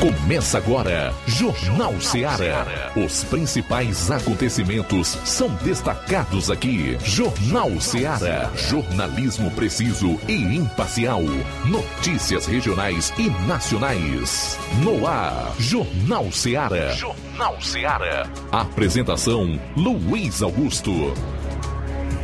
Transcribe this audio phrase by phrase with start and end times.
[0.00, 2.92] Começa agora, Jornal Ceará.
[2.94, 6.96] Os principais acontecimentos são destacados aqui.
[7.02, 8.48] Jornal Ceará.
[8.54, 11.22] Jornalismo preciso e imparcial.
[11.64, 14.56] Notícias regionais e nacionais.
[14.84, 16.92] No ar, Jornal Ceará.
[16.92, 18.30] Jornal Ceará.
[18.52, 21.12] Apresentação: Luiz Augusto.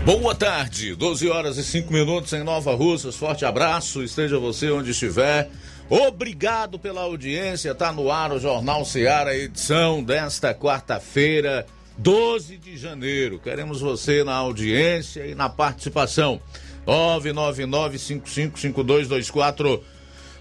[0.04, 3.16] Boa tarde, 12 horas e 5 minutos em Nova Russas.
[3.16, 5.50] Forte abraço, esteja você onde estiver.
[5.88, 7.74] Obrigado pela audiência.
[7.74, 11.66] Tá no ar o Jornal Ceará, edição desta quarta-feira,
[11.98, 13.38] 12 de janeiro.
[13.38, 16.40] Queremos você na audiência e na participação.
[16.86, 19.82] 999-555224.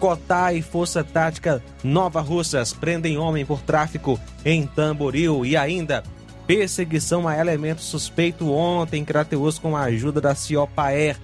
[0.00, 6.02] Cotá e Força Tática Nova Russas prendem homem por tráfico em Tamboril e ainda
[6.44, 11.16] perseguição a elemento suspeito ontem em Crateus com a ajuda da Ciopaer.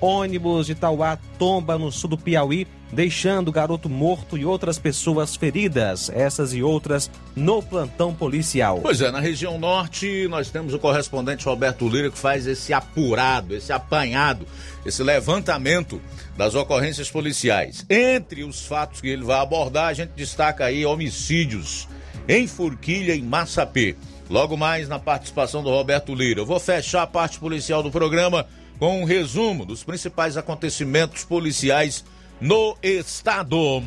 [0.00, 5.34] Ônibus de Tauá tomba no sul do Piauí deixando o garoto morto e outras pessoas
[5.34, 8.80] feridas, essas e outras no plantão policial.
[8.80, 13.54] Pois é, na região norte nós temos o correspondente Roberto Lira que faz esse apurado,
[13.54, 14.46] esse apanhado,
[14.84, 16.00] esse levantamento
[16.36, 17.84] das ocorrências policiais.
[17.90, 21.88] Entre os fatos que ele vai abordar, a gente destaca aí homicídios
[22.28, 23.96] em Forquilha e Massapê.
[24.28, 26.40] Logo mais na participação do Roberto Lira.
[26.40, 28.46] Eu vou fechar a parte policial do programa
[28.78, 32.04] com um resumo dos principais acontecimentos policiais
[32.40, 33.82] no estado.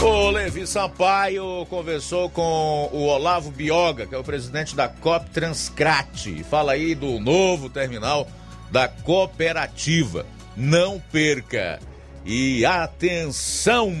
[0.00, 6.44] O Levi Sampaio conversou com o Olavo Bioga, que é o presidente da COP Transcrate.
[6.44, 8.28] Fala aí do novo terminal
[8.70, 10.24] da cooperativa.
[10.56, 11.80] Não perca.
[12.24, 13.92] E atenção!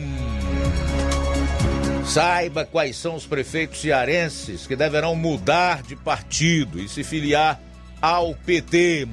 [2.04, 7.60] Saiba quais são os prefeitos cearenses que deverão mudar de partido e se filiar
[8.00, 9.08] ao PT.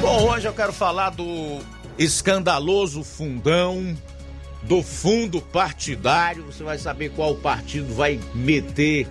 [0.00, 1.60] Bom, hoje eu quero falar do
[1.98, 3.96] escandaloso fundão
[4.62, 6.44] do fundo partidário.
[6.44, 9.08] Você vai saber qual partido vai meter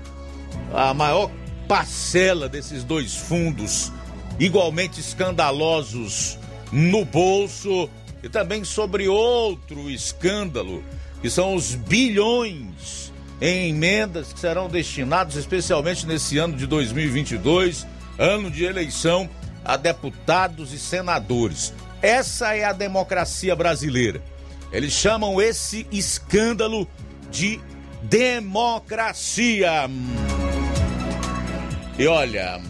[0.74, 1.30] a maior
[1.68, 3.92] parcela desses dois fundos
[4.40, 6.38] igualmente escandalosos
[6.72, 7.90] no bolso
[8.24, 10.84] e também sobre outro escândalo,
[11.22, 13.01] que são os bilhões
[13.42, 17.88] em emendas que serão destinados especialmente nesse ano de 2022,
[18.20, 19.28] ano de eleição
[19.66, 21.74] a deputados e senadores.
[22.04, 24.22] Essa é a democracia brasileira.
[24.72, 26.88] Eles chamam esse escândalo
[27.32, 27.60] de
[28.04, 29.90] democracia.
[31.98, 32.62] E olha,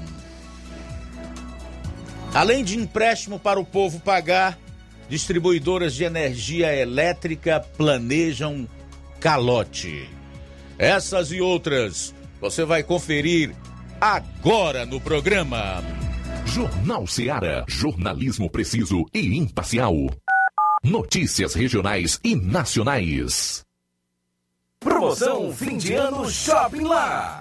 [2.34, 4.58] além de empréstimo para o povo pagar,
[5.10, 8.68] distribuidoras de energia elétrica planejam
[9.20, 10.21] calote.
[10.82, 13.56] Essas e outras você vai conferir
[14.02, 15.84] agora no programa.
[16.44, 19.94] Jornal Ceará, jornalismo preciso e imparcial.
[20.84, 23.64] Notícias regionais e nacionais.
[24.80, 27.41] Promoção fim de ano Shopping Lá.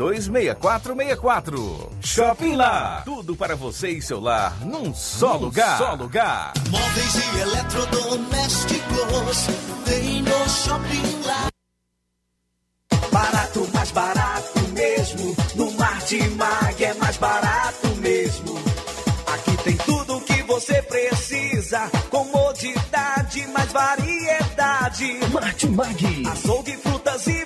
[0.01, 1.91] 326464.
[2.01, 3.03] Shopping Lá.
[3.05, 5.77] Tudo para você e seu lar num só num lugar.
[5.77, 6.53] Só lugar.
[6.69, 9.47] Móveis e eletrodomésticos.
[9.85, 11.47] Tem Shopping Lá.
[13.11, 15.35] Barato, mais barato mesmo.
[15.55, 18.59] No Martimag é mais barato mesmo.
[19.27, 21.89] Aqui tem tudo o que você precisa.
[22.09, 25.19] Comodidade, mais variedade.
[25.31, 26.27] Martimag.
[26.27, 27.45] Açougue, frutas e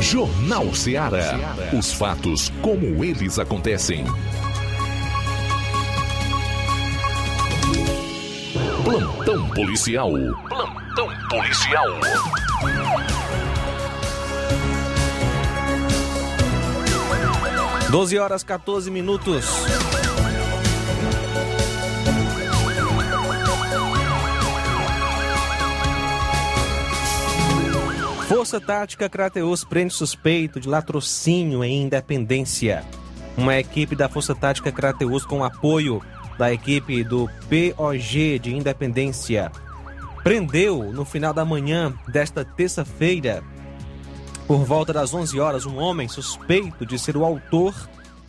[0.00, 1.38] Jornal Ceará.
[1.78, 4.04] Os fatos como eles acontecem.
[8.82, 10.10] Plantão policial.
[10.48, 11.86] Plantão policial.
[17.90, 19.44] Doze horas 14 minutos.
[28.30, 32.84] Força Tática Crateus prende suspeito de latrocínio em Independência.
[33.36, 36.00] Uma equipe da Força Tática Crateus com apoio
[36.38, 39.50] da equipe do POG de Independência
[40.22, 43.42] prendeu no final da manhã desta terça-feira,
[44.46, 47.74] por volta das 11 horas, um homem suspeito de ser o autor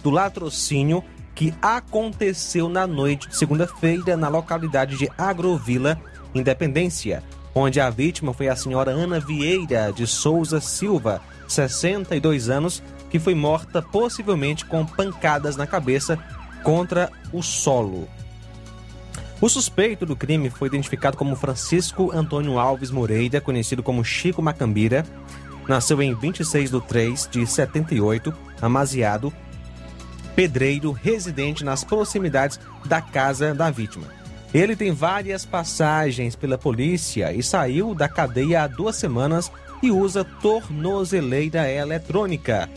[0.01, 1.03] do latrocínio
[1.35, 6.01] que aconteceu na noite de segunda-feira na localidade de Agrovila,
[6.33, 7.21] Independência
[7.53, 13.35] onde a vítima foi a senhora Ana Vieira de Souza Silva, 62 anos, que foi
[13.35, 16.17] morta possivelmente com pancadas na cabeça
[16.63, 18.07] contra o solo.
[19.41, 25.03] O suspeito do crime foi identificado como Francisco Antônio Alves Moreira, conhecido como Chico Macambira.
[25.67, 29.33] Nasceu em 26 de 3 de 78, amaziado,
[30.35, 34.20] pedreiro, residente nas proximidades da casa da vítima.
[34.53, 39.49] Ele tem várias passagens pela polícia e saiu da cadeia há duas semanas
[39.81, 42.69] e usa tornozeleira eletrônica.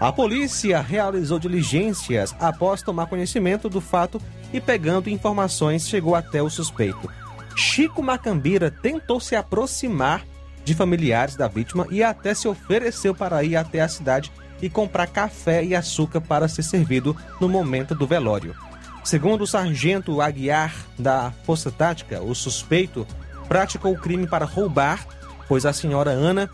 [0.00, 4.20] A polícia realizou diligências após tomar conhecimento do fato
[4.52, 7.08] e, pegando informações, chegou até o suspeito.
[7.54, 10.26] Chico Macambira tentou se aproximar
[10.64, 15.06] de familiares da vítima e até se ofereceu para ir até a cidade e comprar
[15.06, 18.56] café e açúcar para ser servido no momento do velório.
[19.04, 23.06] Segundo o sargento Aguiar da Força Tática, o suspeito
[23.48, 25.04] praticou o crime para roubar,
[25.48, 26.48] pois a senhora Ana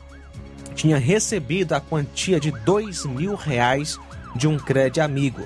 [0.75, 3.99] tinha recebido a quantia de dois mil reais
[4.35, 5.43] de um crédito amigo.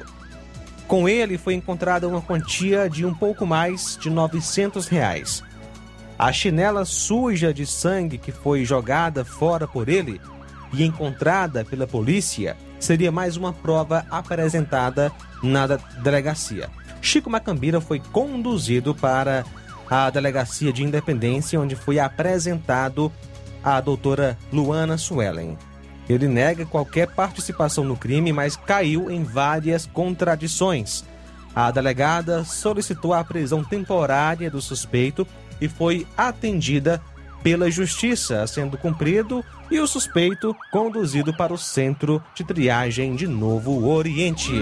[0.86, 5.42] Com ele foi encontrada uma quantia de um pouco mais de 900 reais.
[6.18, 10.20] A chinela suja de sangue que foi jogada fora por ele
[10.72, 15.10] e encontrada pela polícia seria mais uma prova apresentada
[15.42, 15.66] na
[16.02, 16.70] delegacia.
[17.02, 19.44] Chico Macambira foi conduzido para
[19.90, 23.12] a delegacia de Independência, onde foi apresentado
[23.62, 25.58] a doutora Luana Suellen.
[26.08, 31.04] Ele nega qualquer participação no crime, mas caiu em várias contradições.
[31.54, 35.26] A delegada solicitou a prisão temporária do suspeito
[35.60, 37.02] e foi atendida
[37.42, 43.86] pela justiça, sendo cumprido e o suspeito conduzido para o centro de triagem de Novo
[43.88, 44.52] Oriente.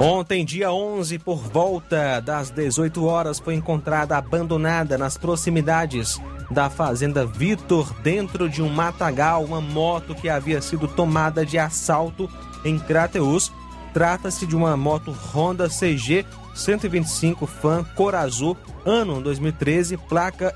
[0.00, 6.18] Ontem, dia 11, por volta das 18 horas, foi encontrada abandonada nas proximidades
[6.50, 12.28] da fazenda Vitor, dentro de um matagal, uma moto que havia sido tomada de assalto
[12.64, 13.52] em Crateus
[13.92, 20.54] Trata-se de uma moto Honda CG 125 Fan cor azul, ano 2013, placa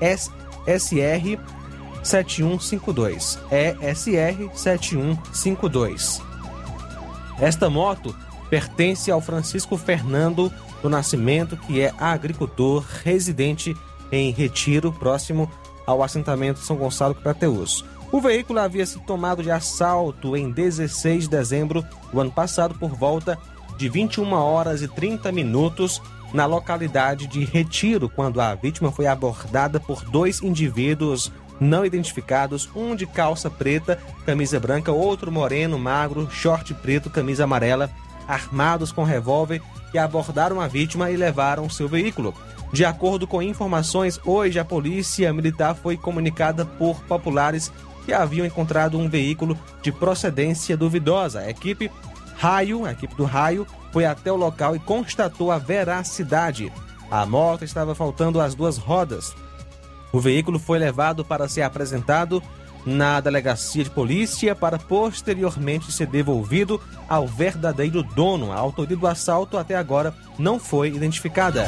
[0.00, 0.28] ESR
[2.02, 3.38] 7152.
[3.50, 6.22] ESR 7152.
[7.40, 8.14] Esta moto
[8.54, 10.48] pertence ao Francisco Fernando
[10.80, 13.76] do Nascimento, que é agricultor residente
[14.12, 15.50] em Retiro, próximo
[15.84, 17.84] ao assentamento São Gonçalo Crateus.
[18.12, 22.90] O veículo havia sido tomado de assalto em 16 de dezembro do ano passado por
[22.94, 23.36] volta
[23.76, 26.00] de 21 horas e 30 minutos
[26.32, 32.94] na localidade de Retiro, quando a vítima foi abordada por dois indivíduos não identificados, um
[32.94, 37.90] de calça preta, camisa branca, outro moreno, magro, short preto, camisa amarela,
[38.26, 42.34] armados com revólver, que abordaram a vítima e levaram seu veículo.
[42.72, 47.70] De acordo com informações, hoje a polícia militar foi comunicada por populares
[48.04, 51.40] que haviam encontrado um veículo de procedência duvidosa.
[51.40, 51.90] A equipe
[52.36, 56.72] Raio, a equipe do Raio, foi até o local e constatou a veracidade.
[57.10, 59.34] A moto estava faltando as duas rodas.
[60.12, 62.42] O veículo foi levado para ser apresentado
[62.84, 68.52] na delegacia de polícia para posteriormente ser devolvido ao verdadeiro dono.
[68.52, 71.66] A autoria do assalto até agora não foi identificada.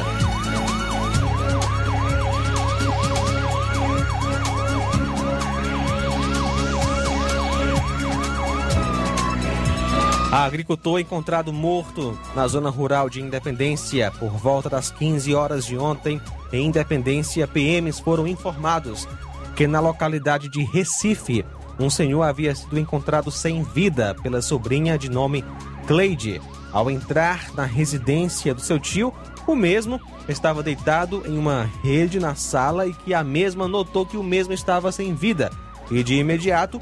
[10.37, 15.79] A agricultor encontrado morto na zona rural de Independência por volta das 15 horas de
[15.79, 16.21] ontem
[16.53, 19.09] em Independência, PMs foram informados
[19.57, 21.45] que na localidade de Recife,
[21.81, 25.43] um senhor havia sido encontrado sem vida pela sobrinha de nome
[25.87, 26.41] Cleide.
[26.73, 29.13] Ao entrar na residência do seu tio,
[29.47, 29.99] o mesmo
[30.29, 34.53] estava deitado em uma rede na sala e que a mesma notou que o mesmo
[34.53, 35.51] estava sem vida
[35.91, 36.81] e de imediato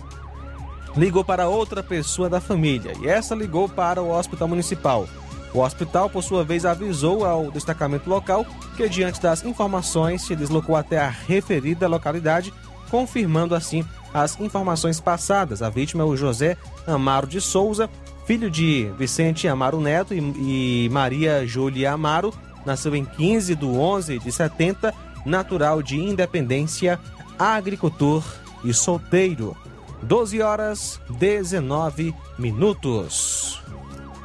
[0.97, 5.07] ligou para outra pessoa da família e essa ligou para o hospital municipal.
[5.55, 8.45] O hospital, por sua vez, avisou ao destacamento local
[8.77, 12.53] que, diante das informações, se deslocou até a referida localidade,
[12.91, 15.63] confirmando assim as informações passadas.
[15.63, 17.89] A vítima é o José Amaro de Souza,
[18.27, 22.35] filho de Vicente Amaro Neto e, Maria Júlia Amaro,
[22.67, 24.93] nasceu em 15 de 11 de 70,
[25.25, 26.99] natural de Independência,
[27.39, 28.25] agricultor
[28.65, 29.57] e solteiro.
[30.03, 33.64] 12 horas 19 minutos.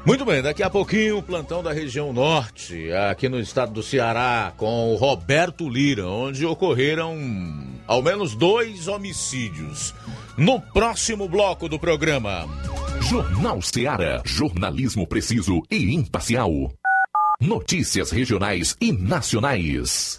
[0.09, 4.51] Muito bem, daqui a pouquinho o plantão da região norte, aqui no estado do Ceará,
[4.57, 7.15] com o Roberto Lira, onde ocorreram
[7.85, 9.93] ao menos dois homicídios.
[10.35, 12.47] No próximo bloco do programa.
[13.01, 16.73] Jornal Ceará, jornalismo preciso e imparcial.
[17.39, 20.18] Notícias regionais e nacionais.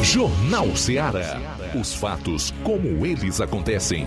[0.04, 1.40] Jornal Ceará.
[1.80, 4.06] Os fatos como eles acontecem.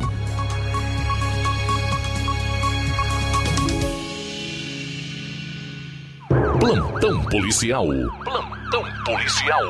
[6.60, 7.86] Plantão policial.
[8.22, 9.62] Plantão policial.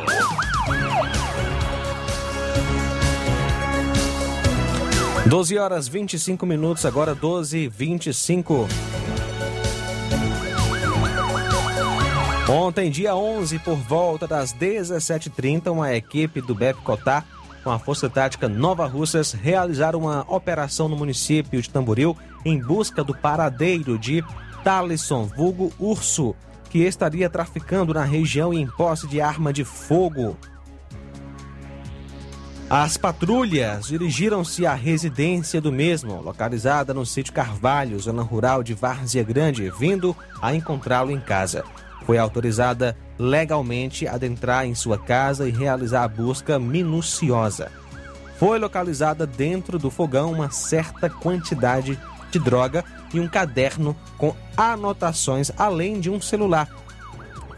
[5.26, 8.68] Doze horas 25 minutos, agora 12 e 25
[12.46, 17.24] Ontem, dia 11, por volta das 17h30, uma equipe do BEP Cotar,
[17.64, 23.02] com a Força Tática Nova Russas, realizaram uma operação no município de Tamboril em busca
[23.02, 24.22] do paradeiro de
[24.62, 26.36] Talisson, vulgo Urso,
[26.68, 30.36] que estaria traficando na região em posse de arma de fogo.
[32.68, 39.22] As patrulhas dirigiram-se à residência do mesmo, localizada no sítio Carvalho, zona rural de Várzea
[39.22, 41.64] Grande, vindo a encontrá-lo em casa
[42.04, 47.70] foi autorizada legalmente a adentrar em sua casa e realizar a busca minuciosa.
[48.36, 51.98] Foi localizada dentro do fogão uma certa quantidade
[52.30, 56.68] de droga e um caderno com anotações, além de um celular.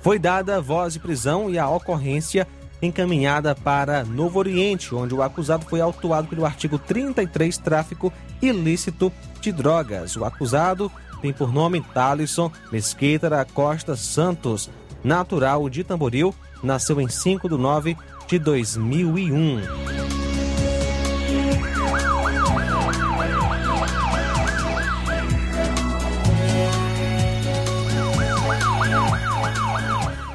[0.03, 2.47] Foi dada voz de prisão e a ocorrência
[2.87, 9.53] encaminhada para Novo Oriente, onde o acusado foi autuado pelo artigo 33 tráfico ilícito de
[9.53, 10.16] drogas.
[10.16, 14.70] O acusado tem por nome Talisson Mesquita da Costa Santos,
[15.03, 17.96] natural de Tamboril, nasceu em 5 de 9
[18.27, 20.26] de 2001.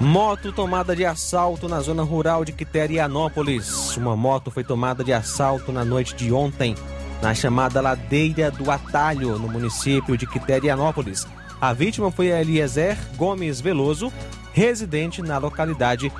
[0.01, 3.95] Moto tomada de assalto na zona rural de Quiterianópolis.
[3.95, 6.75] Uma moto foi tomada de assalto na noite de ontem
[7.21, 11.27] na chamada Ladeira do Atalho, no município de Quiterianópolis.
[11.61, 14.11] A vítima foi Eliezer Gomes Veloso,
[14.51, 16.11] residente na localidade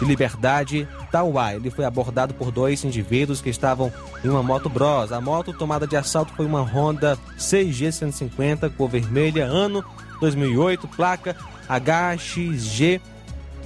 [0.00, 1.54] de Liberdade, Tauá.
[1.54, 3.92] Ele foi abordado por dois indivíduos que estavam
[4.24, 5.12] em uma moto Bros.
[5.12, 9.84] A moto tomada de assalto foi uma Honda CG 150 cor vermelha, ano
[10.20, 11.36] 2008, placa
[11.68, 13.00] HXG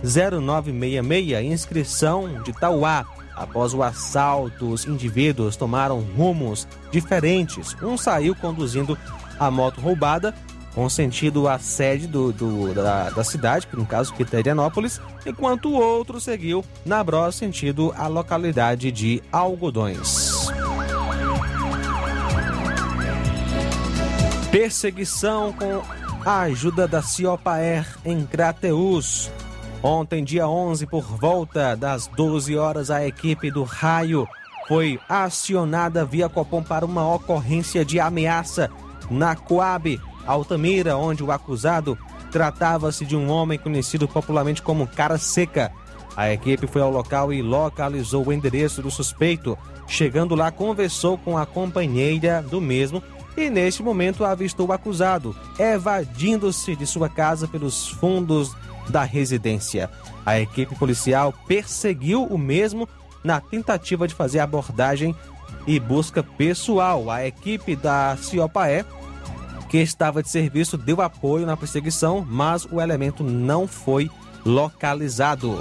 [0.03, 3.07] 0966, inscrição de Tauá.
[3.35, 7.75] Após o assalto, os indivíduos tomaram rumos diferentes.
[7.83, 8.99] Um saiu conduzindo
[9.39, 10.35] a moto roubada
[10.75, 15.75] com sentido à sede do, do da, da, cidade, que no caso Quiterianópolis, enquanto o
[15.75, 20.49] outro seguiu na Bros sentido a localidade de Algodões.
[24.51, 25.83] Perseguição com
[26.25, 29.31] a ajuda da Ciopaer em Crateus.
[29.83, 34.29] Ontem, dia 11, por volta das 12 horas, a equipe do Raio
[34.69, 38.71] foi acionada via Copom para uma ocorrência de ameaça
[39.11, 41.99] na Coab, Altamira, onde o acusado
[42.31, 45.73] tratava-se de um homem conhecido popularmente como Cara Seca.
[46.17, 49.59] A equipe foi ao local e localizou o endereço do suspeito.
[49.89, 53.03] Chegando lá, conversou com a companheira do mesmo
[53.37, 58.55] e, neste momento, avistou o acusado, evadindo-se de sua casa pelos fundos
[58.93, 59.91] da residência.
[60.25, 62.89] A equipe policial perseguiu o mesmo
[63.25, 65.17] na tentativa de fazer abordagem
[65.67, 67.11] e busca pessoal.
[67.11, 68.85] A equipe da Ciopaé,
[69.69, 74.11] que estava de serviço, deu apoio na perseguição, mas o elemento não foi
[74.45, 75.59] localizado.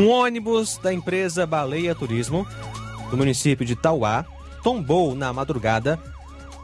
[0.00, 2.46] Um ônibus da empresa Baleia Turismo,
[3.10, 4.24] do município de Tauá,
[4.62, 6.00] tombou na madrugada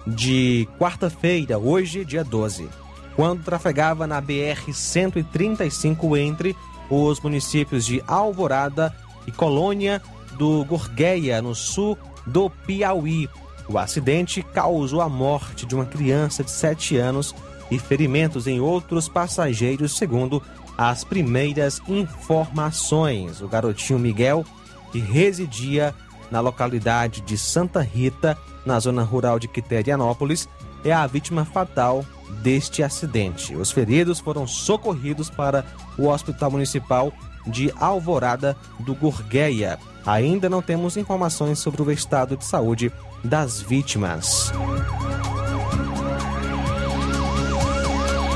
[0.06, 2.66] de quarta-feira, hoje, dia 12,
[3.14, 6.56] quando trafegava na BR-135 entre
[6.88, 8.96] os municípios de Alvorada
[9.26, 10.00] e Colônia
[10.38, 13.28] do Gorgueia, no sul do Piauí.
[13.68, 17.34] O acidente causou a morte de uma criança de 7 anos
[17.70, 20.42] e ferimentos em outros passageiros, segundo
[20.76, 23.40] as primeiras informações.
[23.40, 24.44] O garotinho Miguel,
[24.92, 25.94] que residia
[26.30, 30.48] na localidade de Santa Rita, na zona rural de Quiterianópolis,
[30.84, 32.04] é a vítima fatal
[32.42, 33.54] deste acidente.
[33.54, 35.64] Os feridos foram socorridos para
[35.96, 37.12] o Hospital Municipal
[37.46, 39.78] de Alvorada do Gurgueia.
[40.04, 42.92] Ainda não temos informações sobre o estado de saúde
[43.24, 44.52] das vítimas.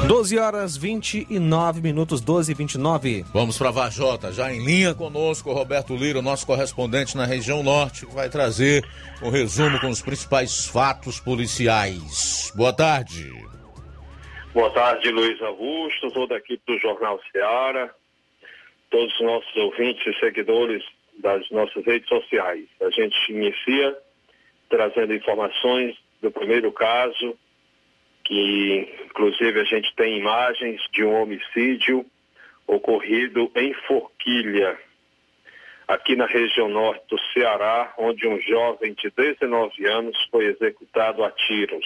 [0.07, 3.25] 12 horas 29 minutos, 12 e 29.
[3.33, 8.15] Vamos para Vajota, já em linha conosco, Roberto Lira, nosso correspondente na região norte, que
[8.15, 8.85] vai trazer
[9.23, 12.53] um resumo com os principais fatos policiais.
[12.57, 13.31] Boa tarde.
[14.53, 17.95] Boa tarde, Luiz Augusto, toda a equipe do Jornal Seara,
[18.91, 20.83] todos os nossos ouvintes e seguidores
[21.19, 22.67] das nossas redes sociais.
[22.81, 23.97] A gente inicia
[24.69, 27.37] trazendo informações do primeiro caso
[28.31, 32.07] que inclusive a gente tem imagens de um homicídio
[32.65, 34.79] ocorrido em Forquilha,
[35.89, 41.33] aqui na região norte do Ceará, onde um jovem de 19 anos foi executado a
[41.33, 41.85] tiros.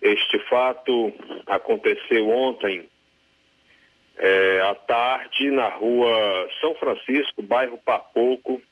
[0.00, 1.12] Este fato
[1.46, 2.88] aconteceu ontem
[4.16, 8.62] é, à tarde na rua São Francisco, bairro Papoco,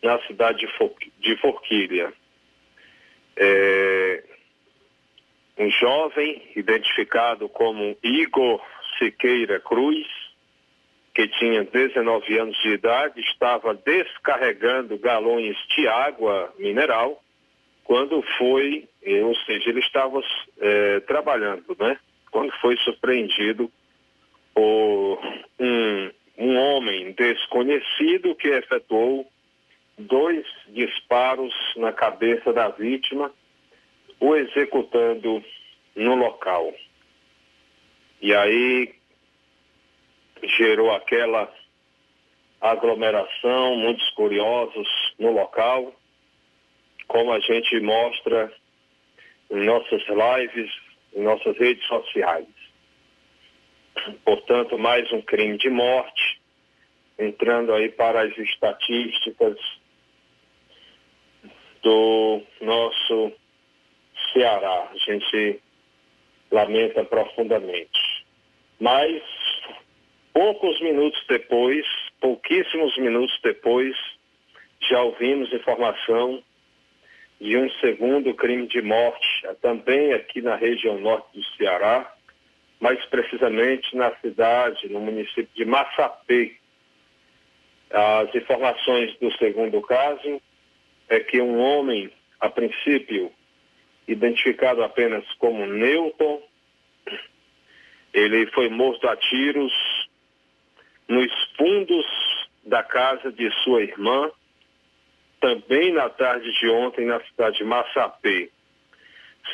[0.00, 2.12] na cidade de, For de Forquilha.
[3.36, 4.31] É,
[5.58, 8.60] um jovem identificado como Igor
[8.98, 10.06] Siqueira Cruz,
[11.14, 17.22] que tinha 19 anos de idade, estava descarregando galões de água mineral
[17.84, 20.20] quando foi, eh, ou seja, ele estava
[20.60, 21.98] é, trabalhando, né?
[22.30, 23.70] Quando foi surpreendido
[24.54, 25.20] por
[25.58, 29.30] um, um homem desconhecido que efetuou
[29.98, 33.30] dois disparos na cabeça da vítima
[34.22, 35.44] o executando
[35.96, 36.72] no local.
[38.20, 38.94] E aí
[40.44, 41.52] gerou aquela
[42.60, 45.92] aglomeração, muitos curiosos no local,
[47.08, 48.52] como a gente mostra
[49.50, 50.70] em nossas lives,
[51.16, 52.46] em nossas redes sociais.
[54.24, 56.40] Portanto, mais um crime de morte,
[57.18, 59.58] entrando aí para as estatísticas
[61.82, 63.32] do nosso
[64.32, 64.90] Ceará.
[64.92, 65.60] A gente
[66.50, 68.26] lamenta profundamente.
[68.78, 69.22] Mas,
[70.32, 71.86] poucos minutos depois,
[72.20, 73.96] pouquíssimos minutos depois,
[74.80, 76.42] já ouvimos informação
[77.40, 79.26] de um segundo crime de morte,
[79.60, 82.14] também aqui na região norte do Ceará,
[82.80, 86.56] mais precisamente na cidade, no município de Massapê.
[87.90, 90.40] As informações do segundo caso
[91.08, 93.32] é que um homem, a princípio,
[94.06, 96.42] identificado apenas como Newton.
[98.12, 99.72] Ele foi morto a tiros
[101.08, 102.06] nos fundos
[102.64, 104.30] da casa de sua irmã,
[105.40, 108.50] também na tarde de ontem na cidade de Massapê.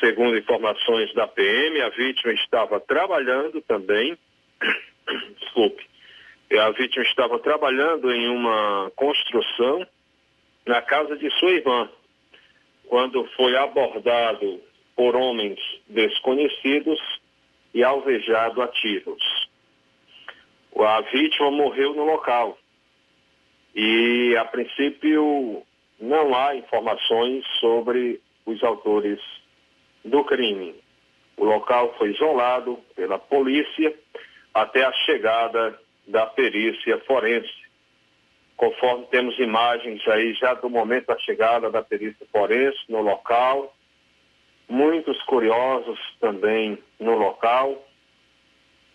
[0.01, 4.19] Segundo informações da PM, a vítima estava trabalhando também,
[5.41, 5.89] desculpe,
[6.59, 9.87] a vítima estava trabalhando em uma construção
[10.67, 11.89] na casa de sua irmã
[12.89, 14.61] quando foi abordado
[14.97, 16.99] por homens desconhecidos
[17.73, 19.23] e alvejado a tiros.
[20.77, 22.59] A vítima morreu no local
[23.75, 25.63] e, a princípio,
[26.01, 29.21] não há informações sobre os autores
[30.05, 30.75] do crime.
[31.37, 33.95] O local foi isolado pela polícia
[34.55, 37.68] até a chegada da perícia forense
[38.59, 43.73] conforme temos imagens aí já do momento da chegada da perícia forense no local,
[44.69, 47.87] muitos curiosos também no local,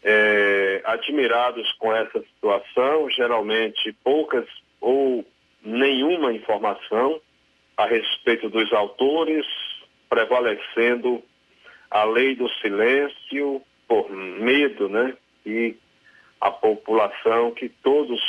[0.03, 4.45] é, admirados com essa situação, geralmente poucas
[4.81, 5.25] ou
[5.63, 7.21] nenhuma informação
[7.77, 9.45] a respeito dos autores,
[10.09, 11.23] prevalecendo
[11.89, 15.15] a lei do silêncio por medo, né?
[15.45, 15.77] E
[16.41, 18.19] a população que todos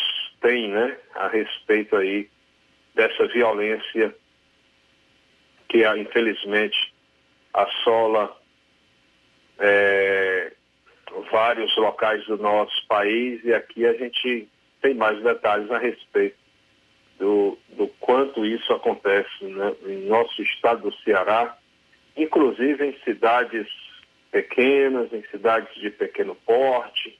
[0.45, 2.29] tem, né, a respeito aí
[2.95, 4.15] dessa violência
[5.71, 6.95] que infelizmente
[7.55, 8.39] assola
[9.59, 10.53] é,
[11.33, 13.43] vários locais do nosso país.
[13.43, 14.47] E aqui a gente
[14.83, 16.37] tem mais detalhes a respeito
[17.19, 21.57] do, do quanto isso acontece né, em nosso estado do Ceará,
[22.15, 23.67] inclusive em cidades
[24.31, 27.19] pequenas, em cidades de pequeno porte,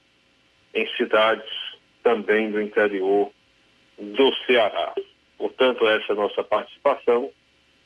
[0.75, 1.74] em cidades
[2.05, 3.31] também do interior
[3.97, 4.93] do Ceará.
[5.39, 7.31] Portanto, essa é a nossa participação.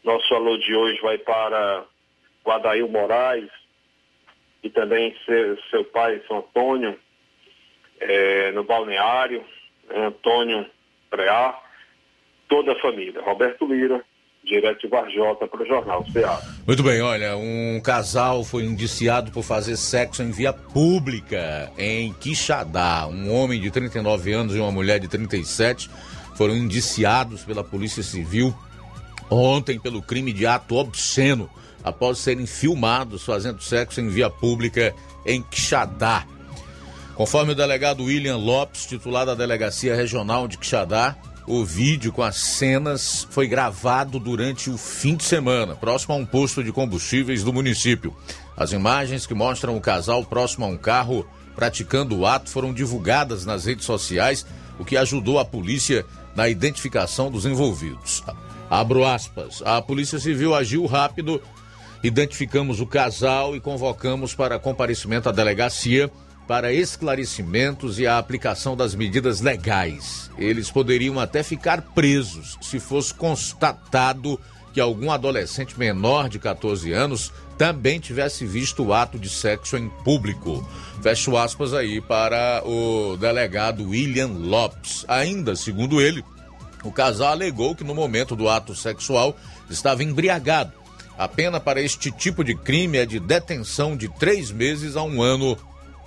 [0.04, 1.86] Nosso alô de hoje vai para
[2.44, 3.50] o Adail Moraes
[4.62, 7.00] e também seu, seu pai, São Antônio,
[8.02, 9.44] é, no balneário,
[9.90, 10.70] é, Antônio
[11.10, 11.58] Preá,
[12.50, 13.22] toda a família.
[13.22, 14.04] Roberto Lira,
[14.44, 16.42] direto de Varjota para o Jornal Ceará.
[16.66, 23.08] Muito bem, olha, um casal foi indiciado por fazer sexo em via pública em Quixadá.
[23.08, 25.90] Um homem de 39 anos e uma mulher de 37
[26.36, 28.56] foram indiciados pela Polícia Civil
[29.30, 31.50] ontem pelo crime de ato obsceno
[31.84, 34.94] após serem filmados fazendo sexo em via pública
[35.26, 36.26] em Quixadá.
[37.16, 41.16] Conforme o delegado William Lopes, titular da Delegacia Regional de Quixadá,
[41.50, 46.24] o vídeo com as cenas foi gravado durante o fim de semana, próximo a um
[46.24, 48.16] posto de combustíveis do município.
[48.56, 53.48] As imagens que mostram o casal próximo a um carro praticando o ato foram divulgadas
[53.48, 54.46] nas redes sociais,
[54.78, 58.24] o que ajudou a polícia na identificação dos envolvidos.
[58.70, 59.64] Abro aspas.
[59.66, 61.42] A Polícia Civil agiu rápido,
[62.04, 66.12] identificamos o casal e convocamos para comparecimento à delegacia
[66.50, 70.32] para esclarecimentos e a aplicação das medidas legais.
[70.36, 74.40] Eles poderiam até ficar presos se fosse constatado
[74.74, 79.90] que algum adolescente menor de 14 anos também tivesse visto o ato de sexo em
[80.04, 80.68] público.
[81.04, 85.06] Fecho aspas aí para o delegado William Lopes.
[85.08, 86.26] Ainda, segundo ele,
[86.84, 89.38] o casal alegou que no momento do ato sexual
[89.70, 90.74] estava embriagado.
[91.16, 95.22] A pena para este tipo de crime é de detenção de três meses a um
[95.22, 95.56] ano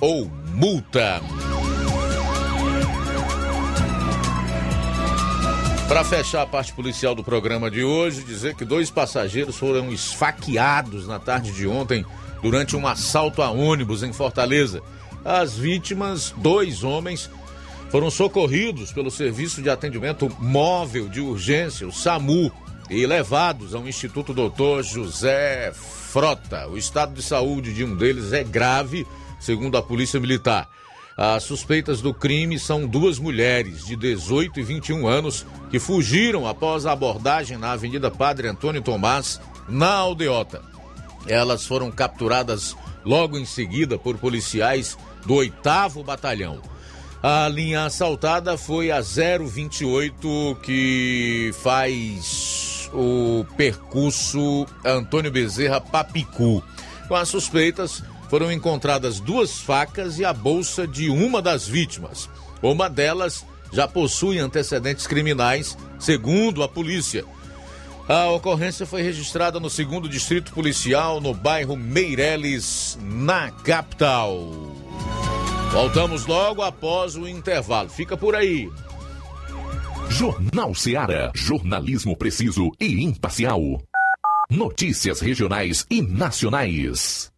[0.03, 1.23] ou multa.
[5.87, 11.07] Para fechar a parte policial do programa de hoje, dizer que dois passageiros foram esfaqueados
[11.07, 12.05] na tarde de ontem
[12.43, 14.83] durante um assalto a ônibus em Fortaleza.
[15.25, 17.31] As vítimas, dois homens,
[17.89, 22.51] foram socorridos pelo Serviço de Atendimento Móvel de Urgência, o SAMU,
[22.91, 26.67] e levados ao Instituto Doutor José Frota.
[26.67, 29.07] O estado de saúde de um deles é grave
[29.43, 30.69] segundo a Polícia Militar.
[31.17, 36.87] As suspeitas do crime são duas mulheres de 18 e 21 anos que fugiram após
[36.87, 40.63] a abordagem na Avenida Padre Antônio Tomás, na Aldeota.
[41.27, 42.75] Elas foram capturadas
[43.05, 46.63] logo em seguida por policiais do 8 Batalhão.
[47.23, 56.63] A linha assaltada foi a 028 que faz o percurso Antônio Bezerra Papicu.
[57.07, 58.03] Com as suspeitas,
[58.33, 62.31] foram encontradas duas facas e a bolsa de uma das vítimas.
[62.63, 67.27] Uma delas já possui antecedentes criminais, segundo a polícia.
[68.09, 74.39] A ocorrência foi registrada no segundo distrito policial, no bairro Meireles, na capital.
[75.71, 77.91] Voltamos logo após o intervalo.
[77.91, 78.67] Fica por aí.
[80.09, 81.31] Jornal Seara.
[81.35, 83.61] Jornalismo preciso e imparcial.
[84.49, 87.32] Notícias regionais e nacionais.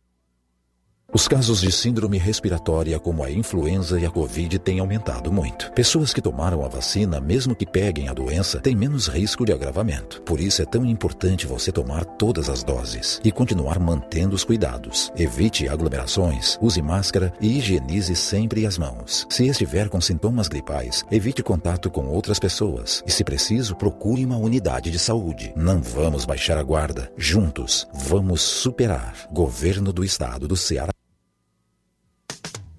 [1.14, 5.70] Os casos de síndrome respiratória, como a influenza e a Covid, têm aumentado muito.
[5.70, 10.20] Pessoas que tomaram a vacina, mesmo que peguem a doença, têm menos risco de agravamento.
[10.22, 15.12] Por isso é tão importante você tomar todas as doses e continuar mantendo os cuidados.
[15.16, 19.24] Evite aglomerações, use máscara e higienize sempre as mãos.
[19.30, 24.36] Se estiver com sintomas gripais, evite contato com outras pessoas e, se preciso, procure uma
[24.36, 25.52] unidade de saúde.
[25.54, 27.12] Não vamos baixar a guarda.
[27.16, 29.28] Juntos, vamos superar.
[29.30, 30.90] Governo do Estado do Ceará.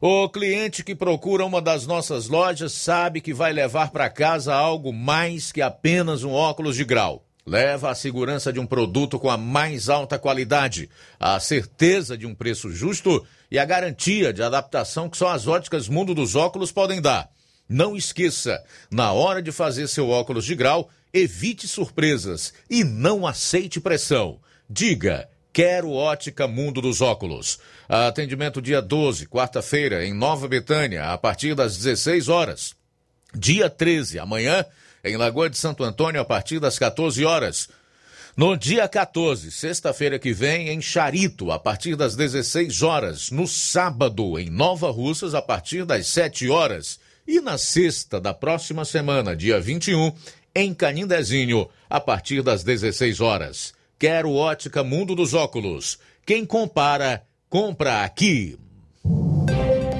[0.00, 4.92] O cliente que procura uma das nossas lojas sabe que vai levar para casa algo
[4.92, 7.27] mais que apenas um óculos de grau.
[7.48, 12.34] Leva a segurança de um produto com a mais alta qualidade, a certeza de um
[12.34, 17.00] preço justo e a garantia de adaptação que só as óticas Mundo dos Óculos podem
[17.00, 17.30] dar.
[17.66, 23.80] Não esqueça, na hora de fazer seu óculos de grau, evite surpresas e não aceite
[23.80, 24.38] pressão.
[24.68, 27.58] Diga, quero ótica Mundo dos Óculos.
[27.88, 32.74] Atendimento dia 12, quarta-feira, em Nova Betânia, a partir das 16 horas.
[33.34, 34.66] Dia 13, amanhã,
[35.04, 37.68] em Lagoa de Santo Antônio, a partir das 14 horas.
[38.36, 43.30] No dia 14, sexta-feira que vem, em Charito, a partir das 16 horas.
[43.30, 47.00] No sábado, em Nova Russas, a partir das 7 horas.
[47.26, 50.12] E na sexta da próxima semana, dia 21,
[50.54, 53.74] em Canindezinho, a partir das 16 horas.
[53.98, 55.98] Quero ótica Mundo dos Óculos.
[56.24, 58.56] Quem compara, compra aqui.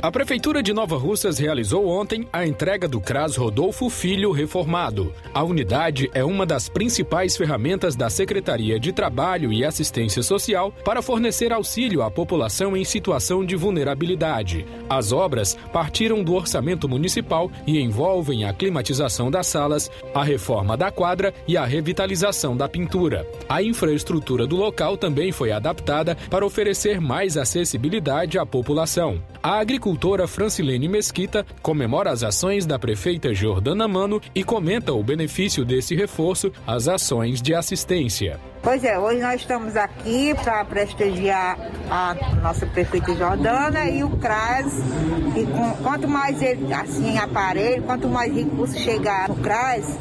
[0.00, 5.12] A Prefeitura de Nova Russas realizou ontem a entrega do CRAS Rodolfo Filho reformado.
[5.34, 11.02] A unidade é uma das principais ferramentas da Secretaria de Trabalho e Assistência Social para
[11.02, 14.64] fornecer auxílio à população em situação de vulnerabilidade.
[14.88, 20.92] As obras partiram do orçamento municipal e envolvem a climatização das salas, a reforma da
[20.92, 23.26] quadra e a revitalização da pintura.
[23.48, 29.20] A infraestrutura do local também foi adaptada para oferecer mais acessibilidade à população.
[29.42, 35.02] A agricultura agricultora Francilene Mesquita comemora as ações da prefeita Jordana Mano e comenta o
[35.02, 38.38] benefício desse reforço às ações de assistência.
[38.62, 41.56] Pois é, hoje nós estamos aqui para prestigiar
[41.90, 44.74] a nossa prefeita Jordana e o CRAS.
[45.34, 49.98] E com, quanto mais ele, assim, aparelho, quanto mais recursos chegar no CRAS,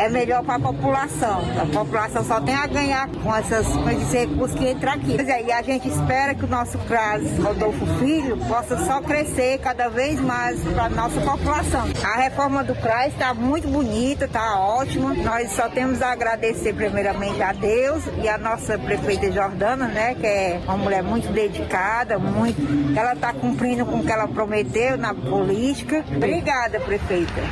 [0.00, 1.42] é melhor para a população.
[1.60, 5.20] A população só tem a ganhar com, essas, com esses recursos que entram aqui.
[5.20, 9.90] É, e a gente espera que o nosso CRAS Rodolfo Filho possa só crescer cada
[9.90, 11.86] vez mais para a nossa população.
[12.02, 15.12] A reforma do CRAS está muito bonita, está ótima.
[15.12, 20.26] Nós só temos a agradecer primeiramente a Deus e a nossa prefeita Jordana, né, que
[20.26, 22.58] é uma mulher muito dedicada, muito,
[22.98, 26.02] ela está cumprindo com o que ela prometeu na política.
[26.16, 27.42] Obrigada, prefeita.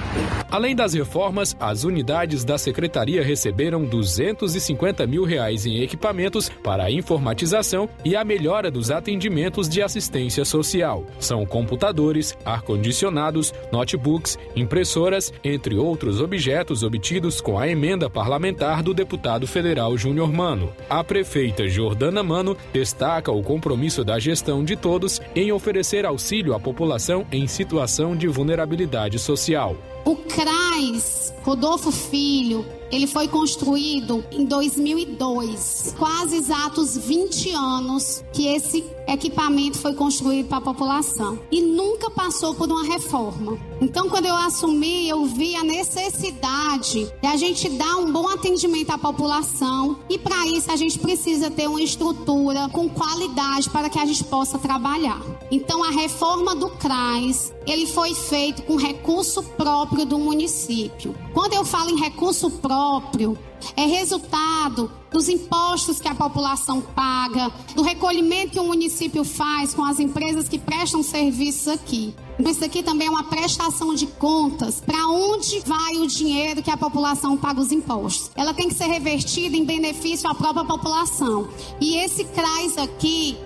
[0.51, 6.91] Além das reformas, as unidades da secretaria receberam 250 mil reais em equipamentos para a
[6.91, 11.05] informatização e a melhora dos atendimentos de assistência social.
[11.18, 19.47] São computadores, ar-condicionados, notebooks, impressoras, entre outros objetos obtidos com a emenda parlamentar do deputado
[19.47, 20.72] federal Júnior Mano.
[20.89, 26.61] A prefeita Jordana Mano destaca o compromisso da gestão de todos em oferecer auxílio à
[26.61, 29.76] população em situação de vulnerabilidade social.
[30.09, 38.85] O CRAS Rodolfo Filho, ele foi construído em 2002, quase exatos 20 anos que esse
[39.07, 43.59] equipamento foi construído para a população e nunca passou por uma reforma.
[43.83, 48.91] Então, quando eu assumi, eu vi a necessidade de a gente dar um bom atendimento
[48.91, 53.99] à população e para isso a gente precisa ter uma estrutura com qualidade para que
[53.99, 55.21] a gente possa trabalhar.
[55.51, 61.15] Então, a reforma do CRAS, ele foi feito com recurso próprio do município.
[61.33, 63.39] Quando eu falo em recurso próprio,
[63.77, 69.85] é resultado dos impostos que a população paga, do recolhimento que o município faz com
[69.85, 72.15] as empresas que prestam serviços aqui.
[72.39, 76.77] Isso aqui também é uma prestação de contas para onde vai o dinheiro que a
[76.77, 78.31] população paga os impostos.
[78.37, 81.49] Ela tem que ser revertida em benefício à própria população.
[81.81, 83.37] E esse CRAS aqui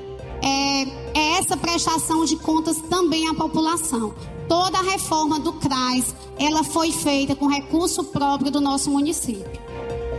[0.43, 4.15] é, é essa prestação de contas também à população.
[4.49, 9.72] Toda a reforma do CRAS, ela foi feita com recurso próprio do nosso município.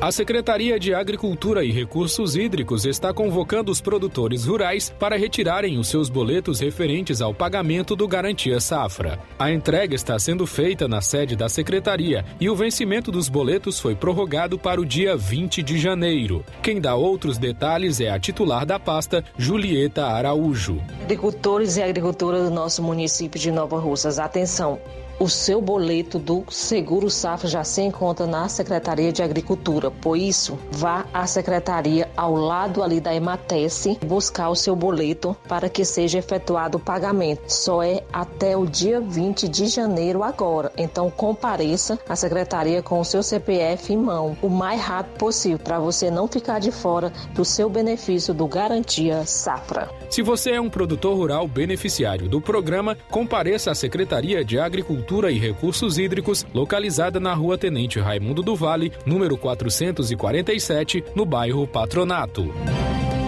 [0.03, 5.87] A Secretaria de Agricultura e Recursos Hídricos está convocando os produtores rurais para retirarem os
[5.87, 9.17] seus boletos referentes ao pagamento do Garantia Safra.
[9.39, 13.95] A entrega está sendo feita na sede da Secretaria e o vencimento dos boletos foi
[13.95, 16.43] prorrogado para o dia 20 de janeiro.
[16.61, 20.81] Quem dá outros detalhes é a titular da pasta, Julieta Araújo.
[21.01, 24.81] Agricultores e agricultoras do nosso município de Nova Russas, atenção!
[25.23, 29.89] O seu boleto do Seguro Safra já se encontra na Secretaria de Agricultura.
[29.89, 35.69] Por isso, vá à secretaria ao lado ali da Ematece buscar o seu boleto para
[35.69, 37.43] que seja efetuado o pagamento.
[37.47, 40.73] Só é até o dia 20 de janeiro agora.
[40.75, 45.79] Então compareça à secretaria com o seu CPF em mão o mais rápido possível para
[45.79, 49.89] você não ficar de fora do seu benefício do Garantia Safra.
[50.09, 55.37] Se você é um produtor rural beneficiário do programa, compareça à Secretaria de Agricultura e
[55.37, 62.51] Recursos Hídricos, localizada na Rua Tenente Raimundo do Vale, número 447, no bairro Patronato.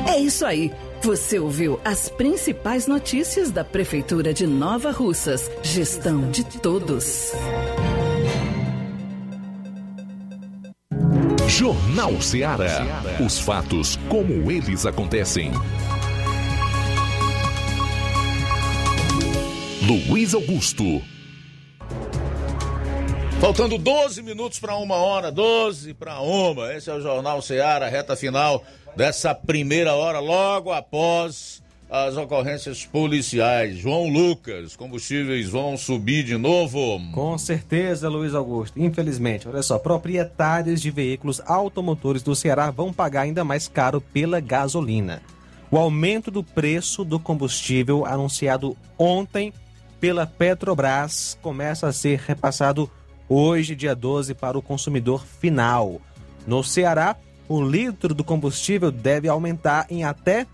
[0.08, 0.72] É isso aí.
[1.02, 5.50] Você ouviu as principais notícias da Prefeitura de Nova Russas.
[5.62, 7.32] Gestão de todos.
[11.48, 13.04] Jornal Ceará.
[13.24, 15.52] Os fatos como eles acontecem.
[19.86, 21.15] Luiz Augusto.
[23.46, 26.74] Faltando 12 minutos para uma hora, 12 para uma.
[26.74, 28.64] Esse é o Jornal Ceará, reta final
[28.96, 33.78] dessa primeira hora, logo após as ocorrências policiais.
[33.78, 37.00] João Lucas, combustíveis vão subir de novo?
[37.14, 38.82] Com certeza, Luiz Augusto.
[38.82, 44.40] Infelizmente, olha só, proprietários de veículos automotores do Ceará vão pagar ainda mais caro pela
[44.40, 45.22] gasolina.
[45.70, 49.54] O aumento do preço do combustível anunciado ontem
[50.00, 52.90] pela Petrobras começa a ser repassado
[53.28, 56.02] hoje, dia 12, para o consumidor final.
[56.46, 57.16] No Ceará,
[57.48, 60.48] o litro do combustível deve aumentar em até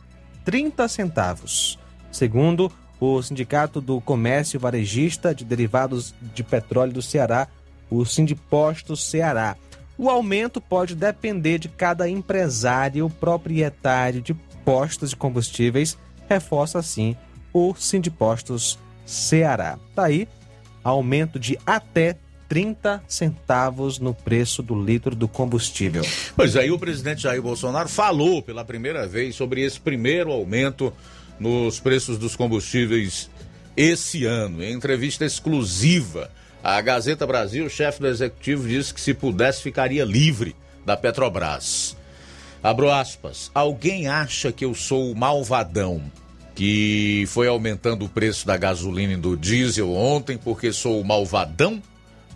[0.44, 1.80] 30 centavos.
[2.12, 7.48] Segundo o Sindicato do Comércio Varejista de Derivados de Petróleo do Ceará,
[7.90, 9.58] o Sindiposto Ceará.
[9.98, 15.98] O aumento pode depender de cada empresário proprietário de postos de combustíveis,
[16.30, 17.16] reforça assim
[17.54, 19.78] o Sindipostos Ceará.
[19.94, 20.28] Tá aí,
[20.84, 22.18] aumento de até
[22.52, 26.04] 30 centavos no preço do litro do combustível.
[26.36, 30.92] Pois aí o presidente Jair Bolsonaro falou pela primeira vez sobre esse primeiro aumento
[31.40, 33.30] nos preços dos combustíveis
[33.78, 34.62] esse ano.
[34.62, 36.30] Em entrevista exclusiva
[36.62, 40.54] à Gazeta Brasil, o chefe do executivo disse que se pudesse ficaria livre
[40.86, 41.96] da Petrobras.
[42.62, 43.50] Abro aspas.
[43.56, 46.02] Alguém acha que eu sou o malvadão
[46.54, 51.82] que foi aumentando o preço da gasolina e do diesel ontem porque sou o malvadão?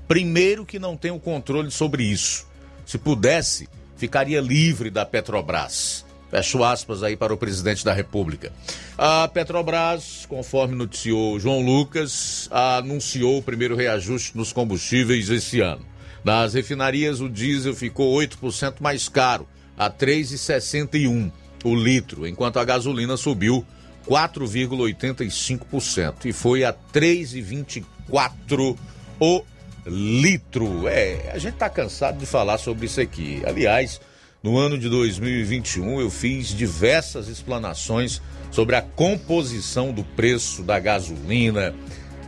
[0.07, 2.47] Primeiro que não tenho controle sobre isso.
[2.85, 6.05] Se pudesse, ficaria livre da Petrobras.
[6.29, 8.51] Fecho aspas aí para o presidente da República.
[8.97, 15.85] A Petrobras, conforme noticiou João Lucas, anunciou o primeiro reajuste nos combustíveis esse ano.
[16.23, 19.47] Nas refinarias, o diesel ficou 8% mais caro,
[19.77, 21.31] a 3,61
[21.63, 23.65] o litro, enquanto a gasolina subiu
[24.07, 28.77] 4,85% e foi a 3,24
[29.19, 29.43] o
[29.85, 30.87] litro.
[30.87, 33.41] É, a gente está cansado de falar sobre isso aqui.
[33.45, 34.01] Aliás,
[34.41, 38.21] no ano de 2021 eu fiz diversas explanações
[38.51, 41.73] sobre a composição do preço da gasolina,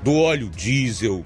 [0.03, 1.25] do óleo diesel,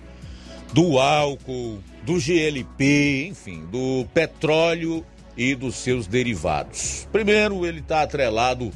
[0.74, 5.06] do álcool, do GLP, enfim, do petróleo
[5.36, 7.08] e dos seus derivados.
[7.12, 8.72] Primeiro, ele está atrelado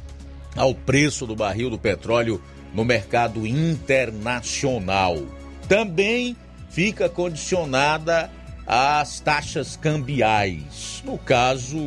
[0.55, 2.41] ao preço do barril do petróleo
[2.73, 5.17] no mercado internacional.
[5.67, 6.35] Também
[6.75, 8.29] fica condicionada
[8.67, 11.01] às taxas cambiais.
[11.05, 11.77] No caso,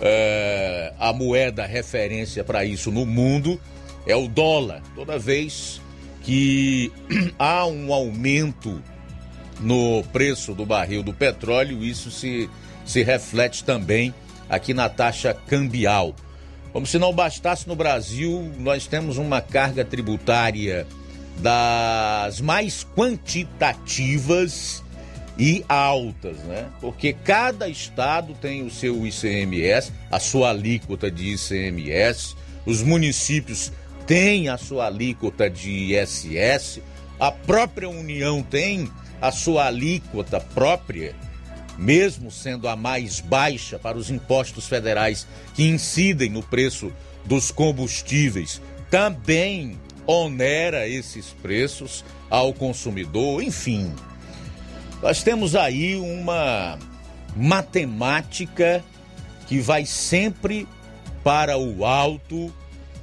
[0.00, 3.60] é, a moeda referência para isso no mundo
[4.06, 4.82] é o dólar.
[4.94, 5.80] Toda vez
[6.22, 6.92] que
[7.36, 8.80] há um aumento
[9.58, 12.48] no preço do barril do petróleo, isso se,
[12.86, 14.14] se reflete também
[14.48, 16.14] aqui na taxa cambial.
[16.72, 20.86] Como se não bastasse no Brasil, nós temos uma carga tributária
[21.38, 24.82] das mais quantitativas
[25.38, 26.68] e altas, né?
[26.80, 33.72] Porque cada estado tem o seu ICMS, a sua alíquota de ICMS, os municípios
[34.06, 36.80] têm a sua alíquota de ISS,
[37.18, 41.14] a própria União tem a sua alíquota própria
[41.78, 46.92] mesmo sendo a mais baixa para os impostos federais que incidem no preço
[47.24, 48.60] dos combustíveis,
[48.90, 53.92] também onera esses preços ao consumidor, enfim.
[55.02, 56.78] Nós temos aí uma
[57.36, 58.82] matemática
[59.46, 60.66] que vai sempre
[61.22, 62.52] para o alto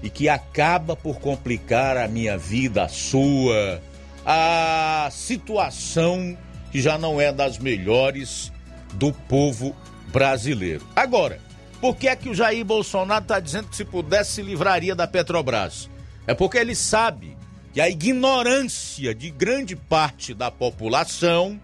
[0.01, 3.81] e que acaba por complicar a minha vida, a sua,
[4.25, 6.37] a situação
[6.71, 8.51] que já não é das melhores
[8.93, 9.75] do povo
[10.07, 10.85] brasileiro.
[10.95, 11.39] Agora,
[11.79, 15.07] por que é que o Jair Bolsonaro está dizendo que se pudesse se livraria da
[15.07, 15.90] Petrobras?
[16.31, 17.35] É porque ele sabe
[17.73, 21.59] que a ignorância de grande parte da população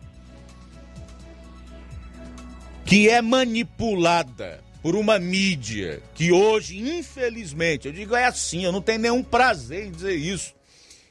[2.84, 8.82] que é manipulada por uma mídia que hoje, infelizmente, eu digo é assim, eu não
[8.82, 10.53] tenho nenhum prazer em dizer isso.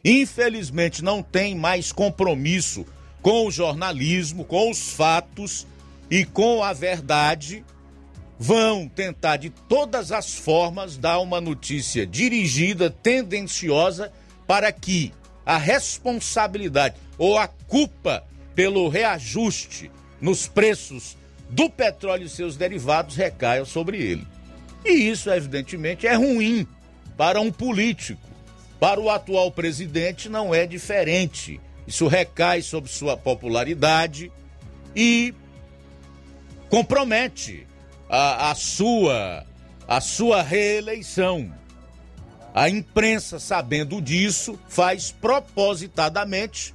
[0.05, 2.85] Infelizmente não tem mais compromisso
[3.23, 5.67] com o jornalismo, com os fatos
[6.11, 7.65] e com a verdade
[8.39, 14.13] vão tentar de todas as formas dar uma notícia dirigida, tendenciosa,
[14.47, 15.13] para que
[15.45, 18.25] a responsabilidade ou a culpa
[18.55, 21.17] pelo reajuste nos preços
[21.49, 24.27] do petróleo e seus derivados recaia sobre ele.
[24.85, 26.67] E isso, evidentemente, é ruim
[27.17, 28.21] para um político.
[28.79, 31.61] Para o atual presidente não é diferente.
[31.87, 34.31] Isso recai sobre sua popularidade
[34.95, 35.35] e
[36.69, 37.67] compromete
[38.09, 39.45] a, a sua
[39.89, 41.53] a sua reeleição.
[42.55, 46.75] A imprensa, sabendo disso, faz propositadamente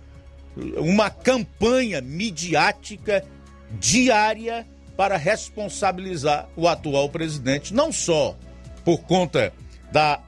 [0.77, 3.25] uma campanha midiática
[3.79, 4.65] diária
[4.95, 8.37] para responsabilizar o atual presidente, não só
[8.85, 9.51] por conta
[9.91, 10.21] da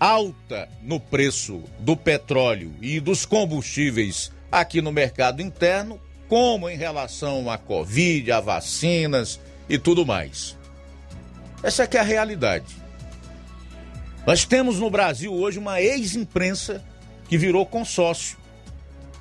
[0.00, 7.50] alta no preço do petróleo e dos combustíveis aqui no mercado interno, como em relação
[7.50, 9.38] à Covid, a vacinas
[9.68, 10.56] e tudo mais.
[11.62, 12.76] Essa é a realidade.
[14.26, 16.82] Nós temos no Brasil hoje uma ex-imprensa
[17.28, 18.38] que virou consórcio.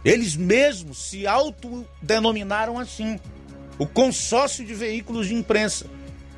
[0.03, 3.19] Eles mesmos se autodenominaram assim:
[3.77, 5.85] o consórcio de veículos de imprensa.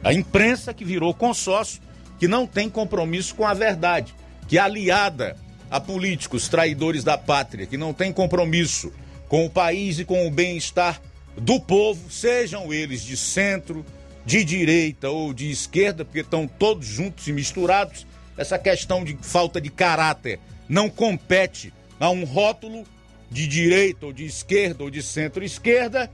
[0.03, 1.81] A imprensa que virou consórcio,
[2.19, 4.13] que não tem compromisso com a verdade,
[4.47, 5.35] que é aliada
[5.69, 8.93] a políticos traidores da pátria, que não tem compromisso
[9.27, 11.01] com o país e com o bem-estar
[11.37, 13.85] do povo, sejam eles de centro,
[14.25, 18.05] de direita ou de esquerda, porque estão todos juntos e misturados.
[18.37, 22.83] Essa questão de falta de caráter não compete a um rótulo
[23.29, 26.11] de direita ou de esquerda ou de centro-esquerda.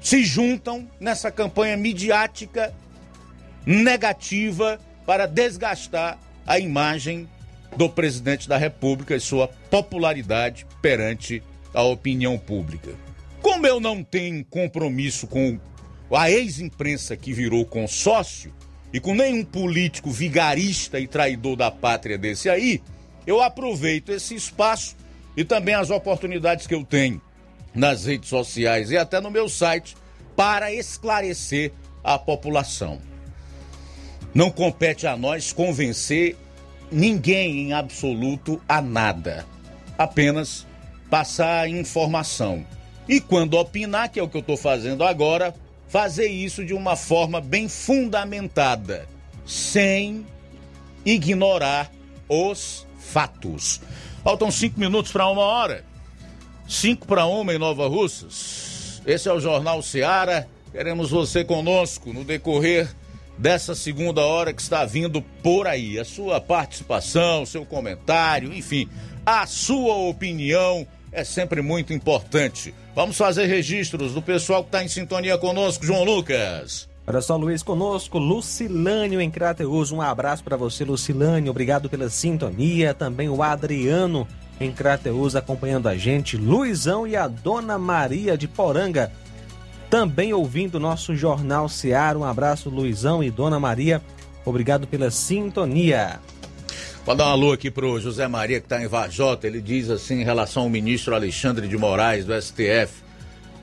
[0.00, 2.74] Se juntam nessa campanha midiática
[3.66, 7.28] negativa para desgastar a imagem
[7.76, 11.42] do presidente da República e sua popularidade perante
[11.72, 12.94] a opinião pública.
[13.40, 15.58] Como eu não tenho compromisso com
[16.16, 18.52] a ex-imprensa que virou consórcio
[18.92, 22.80] e com nenhum político vigarista e traidor da pátria desse aí,
[23.26, 24.96] eu aproveito esse espaço
[25.36, 27.20] e também as oportunidades que eu tenho
[27.74, 29.96] nas redes sociais e até no meu site
[30.36, 31.72] para esclarecer
[32.04, 33.00] a população.
[34.32, 36.36] Não compete a nós convencer
[36.90, 39.44] ninguém em absoluto a nada,
[39.98, 40.66] apenas
[41.10, 42.64] passar informação.
[43.08, 45.54] E quando opinar, que é o que eu estou fazendo agora,
[45.94, 49.08] fazer isso de uma forma bem fundamentada,
[49.46, 50.26] sem
[51.06, 51.88] ignorar
[52.28, 53.80] os fatos.
[54.24, 55.84] Faltam cinco minutos para uma hora.
[56.66, 59.00] Cinco para uma em Nova Russas.
[59.06, 60.48] Esse é o Jornal Seara.
[60.72, 62.92] Queremos você conosco no decorrer
[63.38, 65.96] dessa segunda hora que está vindo por aí.
[66.00, 68.88] A sua participação, seu comentário, enfim,
[69.24, 70.84] a sua opinião
[71.14, 72.74] é sempre muito importante.
[72.94, 76.88] Vamos fazer registros do pessoal que está em sintonia conosco, João Lucas.
[77.06, 79.92] Olha só, Luiz, conosco, Lucilânio em Crateus.
[79.92, 81.50] Um abraço para você, Lucilânio.
[81.50, 82.92] Obrigado pela sintonia.
[82.92, 84.26] Também o Adriano
[84.60, 86.36] em Crateus acompanhando a gente.
[86.36, 89.12] Luizão e a Dona Maria de Poranga
[89.94, 92.18] também ouvindo o nosso Jornal Seara.
[92.18, 94.02] Um abraço, Luizão e Dona Maria.
[94.44, 96.18] Obrigado pela sintonia.
[97.04, 99.46] Vou dar um alô aqui pro José Maria, que está em Vajota.
[99.46, 103.04] Ele diz assim em relação ao ministro Alexandre de Moraes, do STF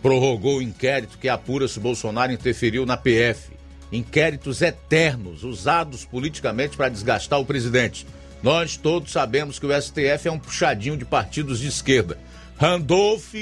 [0.01, 3.51] prorrogou o inquérito que apura se Bolsonaro interferiu na PF.
[3.91, 8.07] Inquéritos eternos, usados politicamente para desgastar o presidente.
[8.41, 12.17] Nós todos sabemos que o STF é um puxadinho de partidos de esquerda.
[12.57, 13.33] Randolph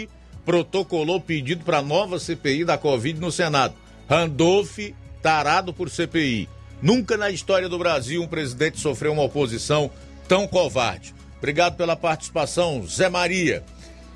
[0.45, 3.75] protocolou pedido para nova CPI da Covid no Senado.
[4.09, 4.79] Randolph,
[5.21, 6.49] tarado por CPI.
[6.81, 9.91] Nunca na história do Brasil um presidente sofreu uma oposição
[10.27, 11.13] tão covarde.
[11.37, 13.63] Obrigado pela participação, Zé Maria.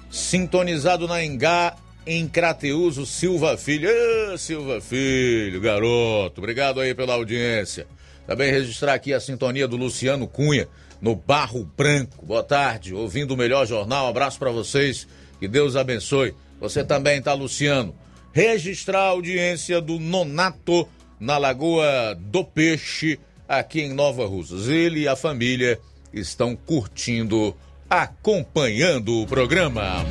[0.09, 3.89] Sintonizado na Engá, em Crateus, o Silva Filho.
[3.89, 7.87] Ê, Silva Filho, garoto, obrigado aí pela audiência.
[8.27, 10.67] Também registrar aqui a sintonia do Luciano Cunha,
[11.01, 12.25] no Barro Branco.
[12.25, 14.07] Boa tarde, ouvindo o melhor jornal.
[14.07, 15.07] abraço para vocês,
[15.39, 16.33] que Deus abençoe.
[16.59, 17.93] Você também tá, Luciano.
[18.31, 20.87] Registrar a audiência do Nonato
[21.19, 24.67] na Lagoa do Peixe, aqui em Nova Russas.
[24.67, 25.79] Ele e a família
[26.13, 27.55] estão curtindo,
[27.89, 30.05] acompanhando o programa.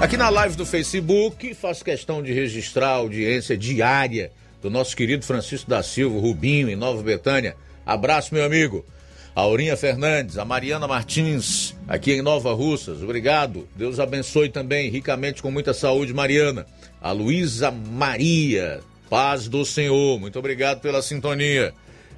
[0.00, 5.24] Aqui na live do Facebook, faço questão de registrar a audiência diária do nosso querido
[5.24, 7.56] Francisco da Silva, Rubinho, em Nova Betânia.
[7.86, 8.84] Abraço, meu amigo.
[9.36, 13.02] A Aurinha Fernandes, a Mariana Martins, aqui em Nova Russas.
[13.02, 13.68] Obrigado.
[13.76, 16.66] Deus abençoe também ricamente com muita saúde, Mariana.
[17.04, 18.80] A Luísa Maria,
[19.10, 20.18] paz do Senhor.
[20.18, 21.74] Muito obrigado pela sintonia.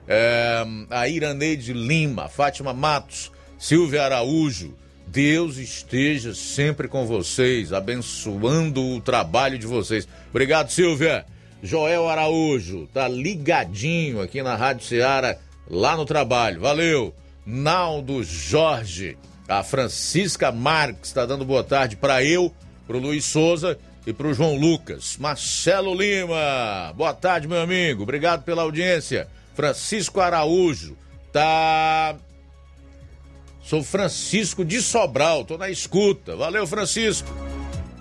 [0.07, 4.77] É, a Iraneide Lima, Fátima Matos, Silvia Araújo,
[5.09, 10.07] Deus esteja sempre com vocês, abençoando o trabalho de vocês.
[10.31, 11.27] Obrigado, Silvia.
[11.61, 15.37] Joel Araújo, tá ligadinho aqui na Rádio Ceará,
[15.69, 16.61] lá no trabalho.
[16.61, 17.13] Valeu.
[17.45, 19.19] Naldo Jorge,
[19.49, 22.55] a Francisca Marques está dando boa tarde para eu,
[22.87, 23.77] pro Luiz Souza
[24.07, 25.17] e pro João Lucas.
[25.19, 28.05] Marcelo Lima, boa tarde, meu amigo.
[28.05, 29.29] Obrigado pela audiência.
[29.55, 30.97] Francisco Araújo,
[31.33, 32.17] tá
[33.67, 36.37] Sou Francisco de Sobral, tô na escuta.
[36.37, 37.29] Valeu, Francisco.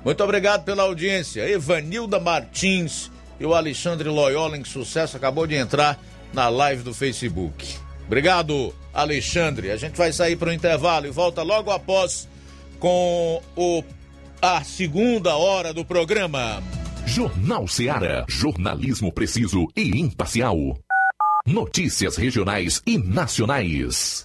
[0.03, 1.49] Muito obrigado pela audiência.
[1.49, 5.99] Evanilda Martins e o Alexandre Loyola, em sucesso, acabou de entrar
[6.31, 7.77] na live do Facebook.
[8.05, 9.71] Obrigado, Alexandre.
[9.71, 12.27] A gente vai sair para o intervalo e volta logo após
[12.79, 13.83] com o,
[14.47, 16.61] a segunda hora do programa.
[17.07, 18.25] Jornal Seara.
[18.29, 20.55] Jornalismo preciso e imparcial.
[21.47, 24.24] Notícias regionais e nacionais.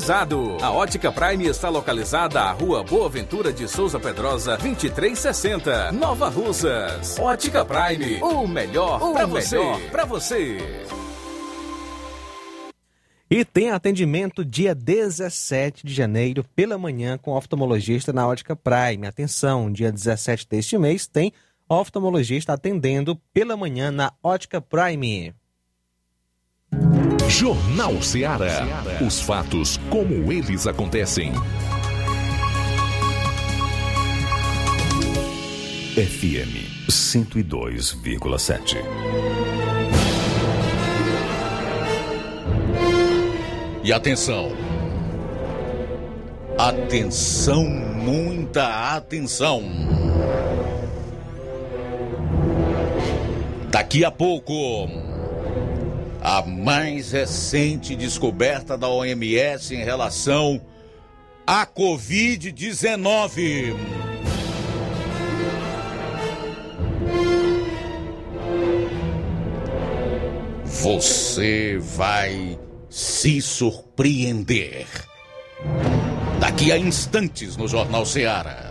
[0.09, 7.19] A Ótica Prime está localizada à Rua Boa Ventura de Souza Pedrosa, 2360, Nova Russas.
[7.19, 9.57] Ótica Prime, o melhor para você.
[9.91, 10.57] Para você.
[13.29, 19.05] E tem atendimento dia 17 de janeiro pela manhã com oftalmologista na Ótica Prime.
[19.05, 21.31] Atenção, dia 17 deste mês tem
[21.69, 25.35] oftalmologista atendendo pela manhã na Ótica Prime.
[27.31, 28.67] Jornal Ceará.
[28.99, 31.31] Os fatos como eles acontecem.
[35.95, 38.77] FM 102,7.
[43.81, 44.51] E atenção.
[46.57, 49.63] Atenção, muita atenção.
[53.71, 55.10] Daqui a pouco,
[56.21, 60.61] a mais recente descoberta da OMS em relação
[61.47, 63.75] à Covid-19.
[70.63, 74.85] Você vai se surpreender.
[76.39, 78.70] Daqui a instantes no Jornal Ceará.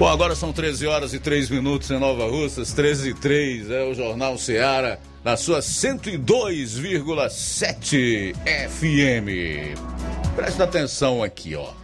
[0.00, 3.84] Bom, agora são 13 horas e 3 minutos em Nova Russas, 13 e 3, é
[3.84, 8.34] o Jornal Ceará, na sua 102,7
[8.70, 9.76] FM.
[10.34, 11.74] Presta atenção aqui, ó.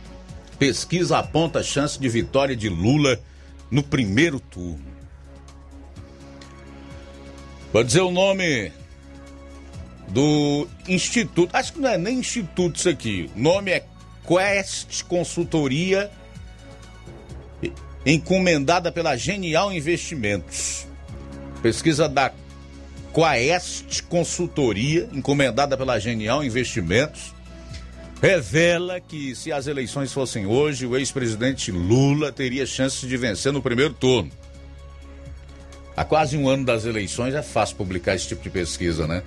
[0.59, 3.21] Pesquisa aponta chance de vitória de Lula
[3.71, 4.97] no primeiro turno.
[7.71, 8.73] Vou dizer o nome
[10.09, 13.85] do instituto, acho que não é nem instituto isso aqui, o nome é
[14.27, 16.11] Quest Consultoria
[18.07, 20.87] encomendada pela Genial Investimentos.
[21.61, 22.33] Pesquisa da
[23.13, 27.35] Quaest Consultoria, encomendada pela Genial Investimentos,
[28.23, 33.61] revela que se as eleições fossem hoje, o ex-presidente Lula teria chances de vencer no
[33.61, 34.31] primeiro turno.
[35.97, 39.23] Há quase um ano das eleições é fácil publicar esse tipo de pesquisa, né?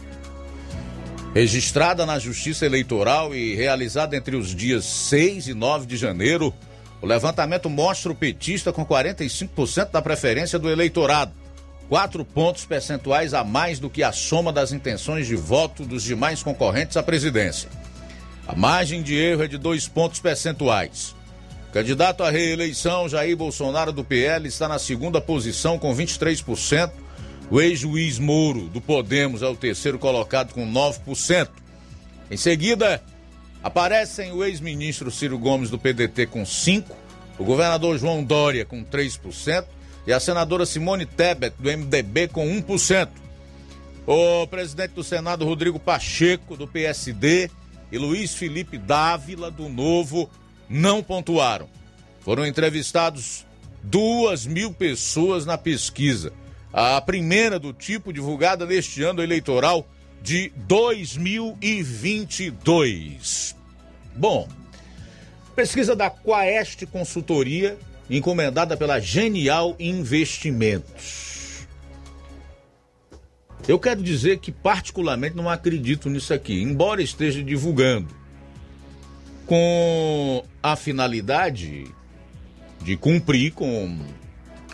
[1.34, 6.54] Registrada na Justiça Eleitoral e realizada entre os dias 6 e 9 de janeiro,
[7.02, 11.32] o levantamento mostra o petista com 45% da preferência do eleitorado,
[11.88, 16.44] quatro pontos percentuais a mais do que a soma das intenções de voto dos demais
[16.44, 17.70] concorrentes à presidência.
[18.48, 21.16] A margem de erro é de dois pontos percentuais.
[21.72, 26.92] Candidato à reeleição, Jair Bolsonaro do PL está na segunda posição com 23%.
[27.52, 31.48] O ex-juiz Moro do Podemos é o terceiro colocado com 9%.
[32.30, 33.02] Em seguida,
[33.64, 36.86] aparecem o ex-ministro Ciro Gomes do PDT com 5%,
[37.38, 39.66] o governador João Dória com 3%
[40.06, 43.10] e a senadora Simone Tebet do MDB com 1%.
[44.08, 47.50] O presidente do Senado Rodrigo Pacheco do PSD
[47.92, 50.30] e Luiz Felipe Dávila, do Novo,
[50.68, 51.70] não pontuaram.
[52.20, 53.46] Foram entrevistados
[53.84, 56.34] duas mil pessoas na pesquisa,
[56.74, 59.88] a primeira do tipo divulgada neste ano eleitoral
[60.22, 63.56] de 2022.
[64.16, 64.48] Bom,
[65.56, 67.78] pesquisa da Quaest Consultoria,
[68.10, 71.68] encomendada pela Genial Investimentos.
[73.68, 78.18] Eu quero dizer que, particularmente, não acredito nisso aqui, embora esteja divulgando
[79.46, 81.86] com a finalidade
[82.82, 83.98] de cumprir com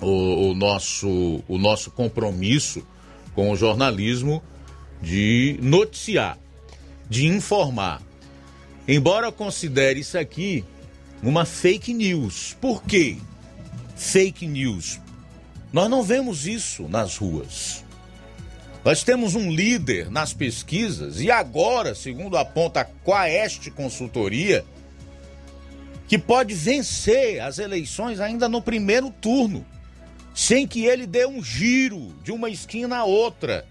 [0.01, 2.85] o, o, nosso, o nosso compromisso
[3.33, 4.43] com o jornalismo
[5.05, 6.35] de noticiar,
[7.07, 8.01] de informar.
[8.87, 10.65] Embora eu considere isso aqui
[11.21, 12.57] uma fake news.
[12.59, 13.17] Por quê?
[13.95, 14.99] Fake news.
[15.71, 17.85] Nós não vemos isso nas ruas.
[18.83, 24.65] Nós temos um líder nas pesquisas e agora, segundo aponta a Quaest Consultoria,
[26.07, 29.63] que pode vencer as eleições ainda no primeiro turno,
[30.33, 33.65] sem que ele dê um giro de uma esquina a outra,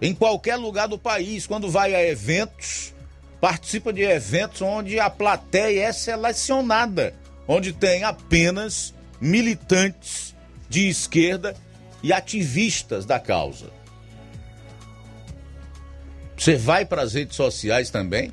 [0.00, 2.94] em qualquer lugar do país, quando vai a eventos,
[3.40, 7.14] participa de eventos onde a plateia é selecionada,
[7.48, 10.34] onde tem apenas militantes
[10.68, 11.56] de esquerda
[12.02, 13.70] e ativistas da causa.
[16.36, 18.32] Você vai para as redes sociais também,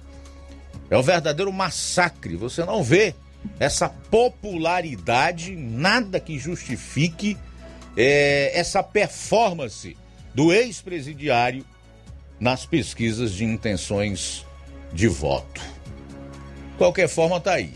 [0.90, 2.36] é um verdadeiro massacre.
[2.36, 3.16] Você não vê
[3.60, 7.38] essa popularidade, nada que justifique
[7.96, 9.96] é, essa performance
[10.34, 11.66] do ex-presidiário
[12.40, 14.46] nas pesquisas de intenções
[14.92, 15.62] de voto.
[16.78, 17.74] Qualquer forma, tá aí.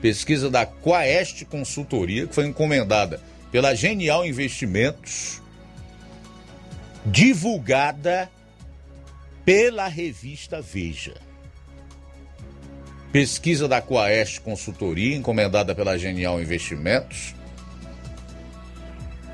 [0.00, 3.20] Pesquisa da Quaest Consultoria, que foi encomendada
[3.50, 5.40] pela Genial Investimentos,
[7.06, 8.30] divulgada
[9.44, 11.14] pela revista Veja.
[13.12, 17.34] Pesquisa da Quaest Consultoria, encomendada pela Genial Investimentos,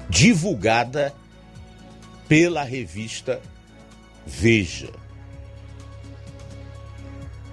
[0.08, 1.14] divulgada
[2.30, 3.40] pela revista
[4.24, 4.88] Veja.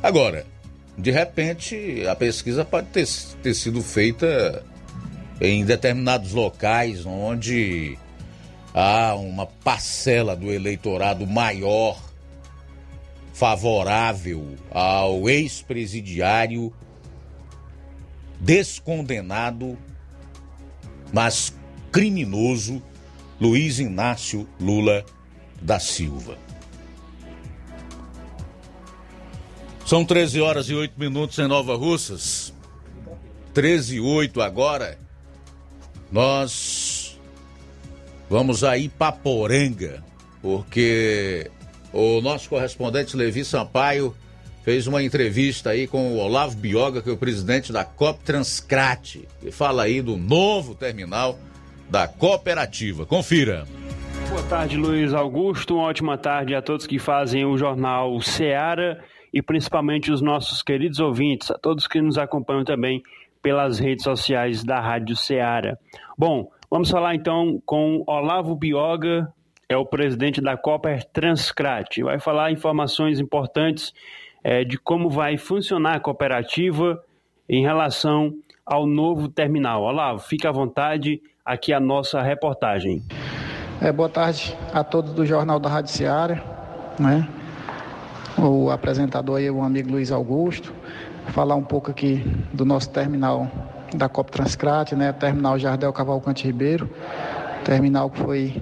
[0.03, 0.45] Agora,
[0.95, 3.07] de repente, a pesquisa pode ter,
[3.41, 4.63] ter sido feita
[5.41, 7.97] em determinados locais onde
[8.71, 11.99] há uma parcela do eleitorado maior
[13.33, 16.71] favorável ao ex-presidiário
[18.39, 19.75] descondenado,
[21.11, 21.51] mas
[21.91, 22.79] criminoso
[23.39, 25.05] Luiz Inácio Lula
[25.61, 26.37] da Silva.
[29.85, 32.53] São 13 horas e 8 minutos em Nova Russas.
[33.53, 34.97] 13 e 8 agora.
[36.11, 37.17] Nós
[38.29, 40.03] vamos aí para Poranga,
[40.41, 41.49] porque
[41.93, 44.15] o nosso correspondente Levi Sampaio
[44.63, 49.27] fez uma entrevista aí com o Olavo Bioga, que é o presidente da COP Transcrate,
[49.41, 51.39] e fala aí do novo terminal
[51.89, 53.05] da cooperativa.
[53.05, 53.65] Confira.
[54.29, 55.75] Boa tarde, Luiz Augusto.
[55.75, 60.99] Uma ótima tarde a todos que fazem o jornal Seara e principalmente os nossos queridos
[60.99, 63.01] ouvintes, a todos que nos acompanham também
[63.41, 65.79] pelas redes sociais da Rádio Seara.
[66.17, 69.31] Bom, vamos falar então com Olavo Bioga,
[69.69, 72.01] é o presidente da Copper Transcrat.
[72.01, 73.93] Vai falar informações importantes
[74.43, 77.01] é, de como vai funcionar a cooperativa
[77.49, 78.33] em relação
[78.65, 79.83] ao novo terminal.
[79.83, 83.01] Olavo, fique à vontade, aqui a nossa reportagem.
[83.79, 86.43] É, boa tarde a todos do Jornal da Rádio Seara,
[86.99, 87.25] né?
[88.37, 90.73] o apresentador aí, o amigo Luiz Augusto,
[91.27, 92.17] falar um pouco aqui
[92.51, 93.49] do nosso terminal
[93.95, 95.13] da Cop Transcrat, né?
[95.13, 96.89] Terminal Jardel Cavalcante Ribeiro,
[97.63, 98.61] terminal que foi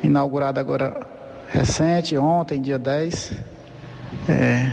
[0.00, 1.04] inaugurado agora
[1.48, 3.32] recente, ontem, dia 10.
[4.28, 4.72] É,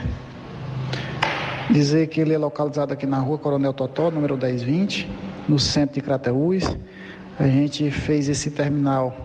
[1.70, 5.08] Dizer que ele é localizado aqui na rua Coronel Totó, número 1020,
[5.47, 6.64] no centro de Crateús.
[7.40, 9.16] A gente fez esse terminal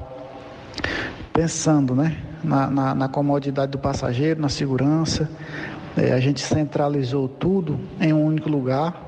[1.33, 5.29] pensando né, na, na, na comodidade do passageiro, na segurança.
[5.97, 9.03] É, a gente centralizou tudo em um único lugar.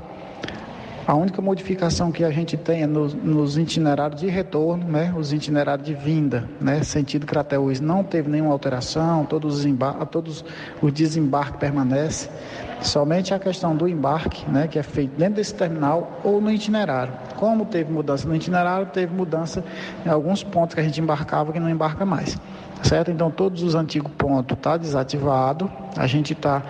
[1.06, 5.32] A única modificação que a gente tem é nos, nos itinerários de retorno, né, os
[5.32, 9.74] itinerários de vinda, né, sentido Crateús, não teve nenhuma alteração, todos os,
[10.10, 10.44] todos
[10.82, 12.28] os desembarques permanecem.
[12.86, 17.12] Somente a questão do embarque, né, que é feito dentro desse terminal ou no itinerário.
[17.34, 19.64] Como teve mudança no itinerário, teve mudança
[20.04, 22.38] em alguns pontos que a gente embarcava que não embarca mais.
[22.84, 23.10] Certo?
[23.10, 25.68] Então todos os antigos pontos tá desativado.
[25.96, 26.62] A gente está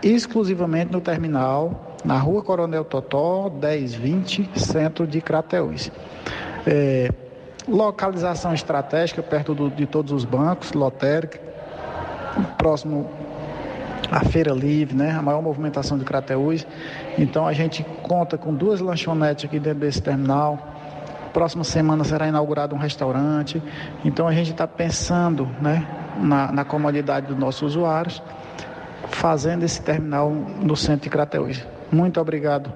[0.00, 5.90] exclusivamente no terminal, na rua Coronel Totó, 1020, centro de Crateús.
[6.64, 7.10] É,
[7.66, 11.40] localização estratégica perto do, de todos os bancos, lotérica,
[12.56, 13.08] próximo
[14.10, 16.66] à Feira Livre, né, a maior movimentação de Crateús.
[17.18, 20.58] Então a gente conta com duas lanchonetes aqui dentro desse terminal.
[21.32, 23.62] Próxima semana será inaugurado um restaurante.
[24.04, 25.86] Então a gente está pensando né,
[26.18, 28.22] na, na comodidade dos nossos usuários,
[29.08, 31.64] fazendo esse terminal no centro de Crateús.
[31.90, 32.72] Muito obrigado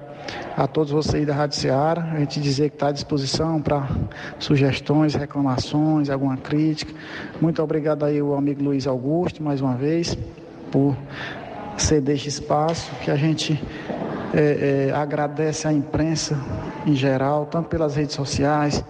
[0.55, 2.11] a todos vocês da Rádio Ceará.
[2.13, 3.87] A gente dizer que está à disposição para
[4.37, 6.93] sugestões, reclamações, alguma crítica.
[7.41, 10.17] Muito obrigado aí ao amigo Luiz Augusto, mais uma vez
[10.71, 10.95] por
[11.77, 13.61] ceder este espaço, que a gente
[14.33, 16.37] é, é, agradece à imprensa
[16.85, 18.83] em geral, tanto pelas redes sociais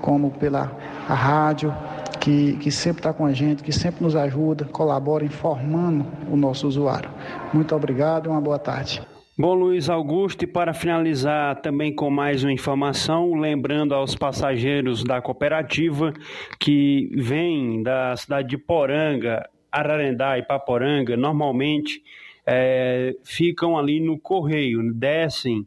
[0.00, 0.72] como pela
[1.06, 1.74] rádio,
[2.20, 6.66] que, que sempre está com a gente, que sempre nos ajuda, colabora informando o nosso
[6.66, 7.10] usuário.
[7.52, 9.00] Muito obrigado e uma boa tarde.
[9.38, 15.20] Bom, Luiz Augusto, e para finalizar também com mais uma informação, lembrando aos passageiros da
[15.20, 16.10] cooperativa
[16.58, 19.46] que vêm da cidade de Poranga
[19.76, 22.02] Ararendá e Paporanga normalmente
[22.46, 25.66] é, ficam ali no correio, descem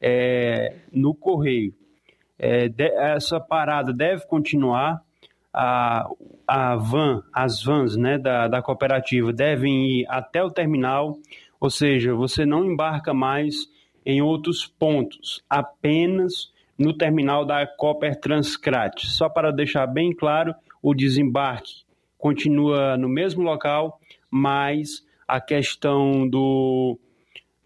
[0.00, 1.74] é, no correio.
[2.38, 5.02] É, de, essa parada deve continuar.
[5.52, 6.08] A,
[6.46, 11.18] a van, as vans né, da, da cooperativa devem ir até o terminal,
[11.60, 13.68] ou seja, você não embarca mais
[14.06, 19.06] em outros pontos, apenas no terminal da Cooper Transcrat.
[19.06, 21.84] Só para deixar bem claro, o desembarque
[22.20, 23.98] continua no mesmo local,
[24.30, 26.98] mas a questão do,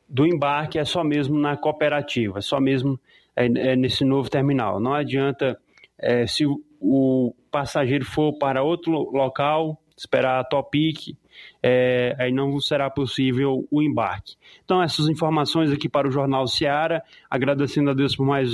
[0.09, 2.99] do embarque é só mesmo na cooperativa, só mesmo
[3.37, 4.79] é, é nesse novo terminal.
[4.81, 5.59] Não adianta
[5.99, 11.17] é, se o, passageiro for para outro local, esperar a Topic,
[11.63, 14.35] é, aí não será possível o embarque.
[14.65, 18.51] Então, essas informações aqui para o Jornal Seara, agradecendo a Deus por mais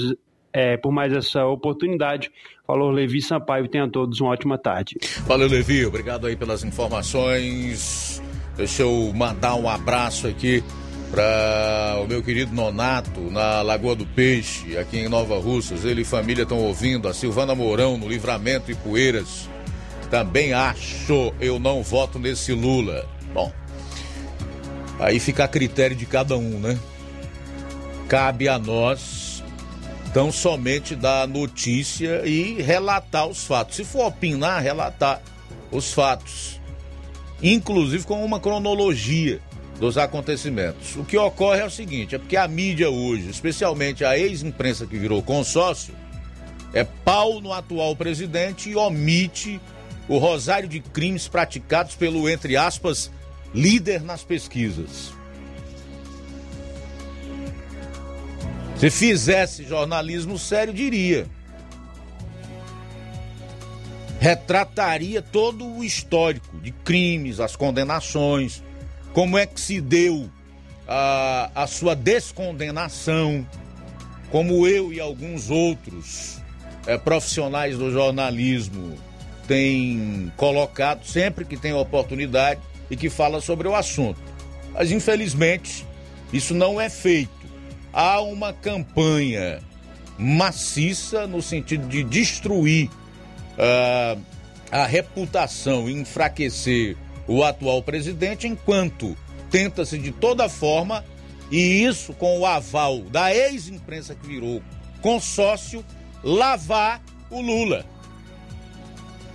[0.53, 2.31] é, por mais essa oportunidade.
[2.67, 4.97] Falou Levi Sampaio, tenha todos uma ótima tarde.
[5.27, 8.23] Valeu, Levi, obrigado aí pelas informações.
[8.57, 10.63] Deixa eu mandar um abraço aqui
[11.11, 15.85] para o meu querido Nonato, na Lagoa do Peixe, aqui em Nova Russas.
[15.85, 19.49] Ele e família estão ouvindo, a Silvana Mourão, no Livramento e Poeiras.
[20.09, 23.09] Também acho, eu não voto nesse Lula.
[23.33, 23.53] Bom,
[24.99, 26.79] aí fica a critério de cada um, né?
[28.09, 29.20] Cabe a nós
[30.11, 33.77] então, somente dar notícia e relatar os fatos.
[33.77, 35.23] Se for opinar, relatar
[35.71, 36.61] os fatos.
[37.41, 39.41] Inclusive com uma cronologia
[39.79, 40.97] dos acontecimentos.
[40.97, 44.99] O que ocorre é o seguinte: é porque a mídia hoje, especialmente a ex-imprensa que
[44.99, 45.95] virou consórcio,
[46.73, 49.61] é pau no atual presidente e omite
[50.09, 53.13] o rosário de crimes praticados pelo, entre aspas,
[53.55, 55.20] líder nas pesquisas.
[58.81, 61.27] Se fizesse jornalismo sério, diria.
[64.19, 68.63] Retrataria todo o histórico de crimes, as condenações,
[69.13, 70.31] como é que se deu
[70.89, 73.47] a, a sua descondenação,
[74.31, 76.39] como eu e alguns outros
[76.87, 78.97] é, profissionais do jornalismo
[79.47, 84.19] têm colocado sempre que tem oportunidade e que fala sobre o assunto.
[84.73, 85.87] Mas infelizmente
[86.33, 87.40] isso não é feito
[87.93, 89.61] há uma campanha
[90.19, 92.89] maciça no sentido de destruir
[93.57, 94.21] uh,
[94.71, 96.97] a reputação e enfraquecer
[97.27, 99.17] o atual presidente, enquanto
[99.51, 101.05] tenta-se de toda forma,
[101.51, 104.63] e isso com o aval da ex-imprensa que virou
[105.01, 105.85] consórcio,
[106.23, 107.85] lavar o Lula.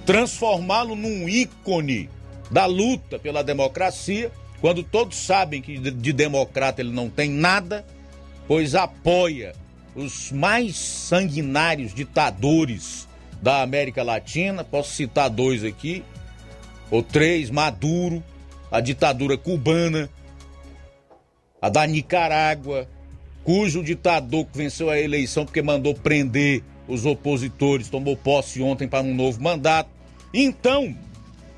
[0.05, 2.09] Transformá-lo num ícone
[2.51, 7.85] da luta pela democracia, quando todos sabem que de democrata ele não tem nada,
[8.47, 9.53] pois apoia
[9.95, 13.07] os mais sanguinários ditadores
[13.41, 14.63] da América Latina.
[14.63, 16.03] Posso citar dois aqui,
[16.91, 18.23] ou três: Maduro,
[18.71, 20.09] a ditadura cubana,
[21.61, 22.87] a da Nicarágua,
[23.43, 29.03] cujo ditador que venceu a eleição porque mandou prender os opositores, tomou posse ontem para
[29.03, 29.89] um novo mandato.
[30.33, 30.95] Então,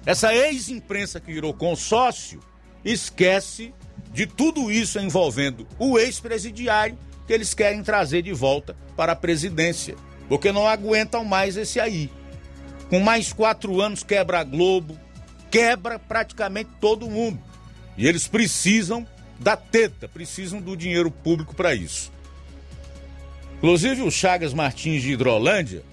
[0.05, 2.39] essa ex-imprensa que virou consórcio
[2.85, 3.73] esquece
[4.17, 9.95] de tudo isso envolvendo o ex-presidiário que eles querem trazer de volta para a presidência,
[10.27, 12.09] porque não aguentam mais esse aí.
[12.89, 14.97] Com mais quatro anos quebra a Globo,
[15.51, 17.39] quebra praticamente todo mundo.
[17.95, 19.05] E eles precisam
[19.39, 22.11] da teta, precisam do dinheiro público para isso.
[23.57, 25.83] Inclusive o Chagas Martins de Hidrolândia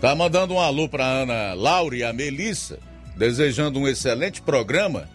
[0.00, 2.78] tá mandando um alô para Ana Laura e a Melissa,
[3.18, 5.06] desejando um excelente programa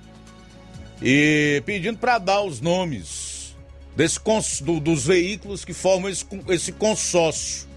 [1.02, 3.56] e pedindo para dar os nomes
[3.96, 4.20] desse,
[4.64, 7.68] do, dos veículos que formam esse, esse consórcio,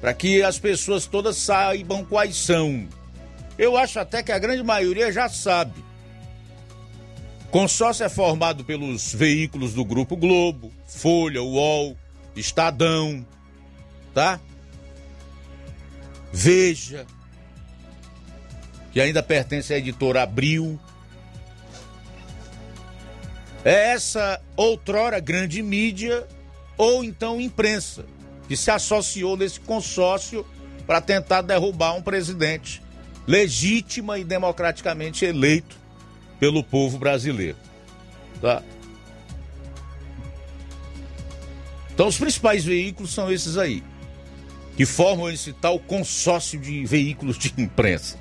[0.00, 2.88] para que as pessoas todas saibam quais são.
[3.58, 5.84] Eu acho até que a grande maioria já sabe.
[7.50, 11.96] Consórcio é formado pelos veículos do Grupo Globo, Folha, UOL,
[12.34, 13.26] Estadão,
[14.12, 14.38] tá?
[16.32, 17.06] Veja,
[18.92, 20.78] que ainda pertence à editora Abril.
[23.66, 26.24] É essa outrora grande mídia
[26.78, 28.06] ou então imprensa
[28.46, 30.46] que se associou nesse consórcio
[30.86, 32.80] para tentar derrubar um presidente
[33.26, 35.76] legítima e democraticamente eleito
[36.38, 37.58] pelo povo brasileiro.
[38.40, 38.62] Tá?
[41.92, 43.82] Então, os principais veículos são esses aí,
[44.76, 48.16] que formam esse tal consórcio de veículos de imprensa.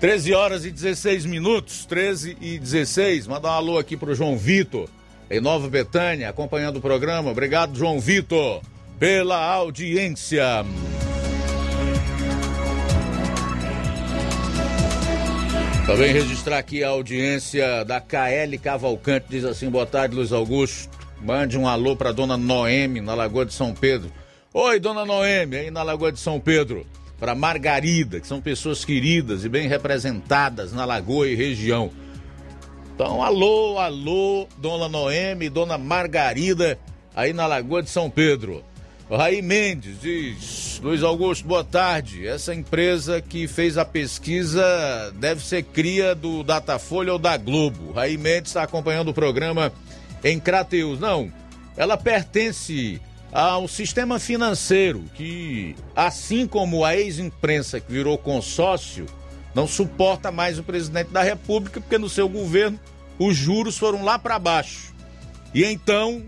[0.00, 3.26] 13 horas e 16 minutos, 13 e 16.
[3.26, 4.88] Manda um alô aqui pro João Vitor,
[5.28, 7.32] em Nova Betânia, acompanhando o programa.
[7.32, 8.62] Obrigado, João Vitor,
[8.96, 10.64] pela audiência.
[15.84, 20.96] Também registrar aqui a audiência da KL Cavalcante, diz assim: boa tarde, Luiz Augusto.
[21.20, 24.12] Mande um alô para dona Noemi, na Lagoa de São Pedro.
[24.54, 26.86] Oi, dona Noemi, aí na Lagoa de São Pedro.
[27.18, 31.90] Para Margarida, que são pessoas queridas e bem representadas na Lagoa e região.
[32.94, 36.78] Então, alô, alô, dona Noemi, dona Margarida,
[37.14, 38.64] aí na Lagoa de São Pedro.
[39.10, 42.26] Raí Mendes diz: Luiz Augusto, boa tarde.
[42.26, 44.62] Essa empresa que fez a pesquisa
[45.14, 47.92] deve ser cria do Datafolha ou da Globo.
[47.92, 49.72] Raí Mendes está acompanhando o programa
[50.22, 51.00] em Crateus.
[51.00, 51.32] Não,
[51.74, 53.00] ela pertence
[53.32, 59.06] ao sistema financeiro que, assim como a ex-imprensa que virou consórcio,
[59.54, 62.78] não suporta mais o presidente da República, porque no seu governo
[63.18, 64.94] os juros foram lá para baixo.
[65.54, 66.24] E então,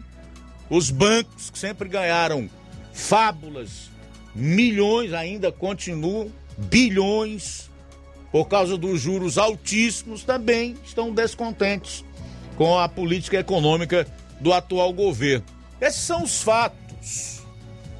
[0.68, 2.48] os bancos que sempre ganharam
[2.92, 3.90] fábulas,
[4.34, 7.70] milhões ainda continuam, bilhões,
[8.32, 12.04] por causa dos juros altíssimos, também estão descontentes
[12.56, 14.06] com a política econômica
[14.40, 15.44] do atual governo.
[15.80, 16.89] Esses são os fatos.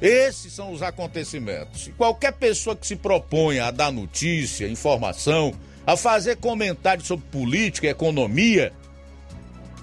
[0.01, 1.87] Esses são os acontecimentos.
[1.87, 5.53] E qualquer pessoa que se proponha a dar notícia, informação,
[5.85, 8.73] a fazer comentários sobre política, economia,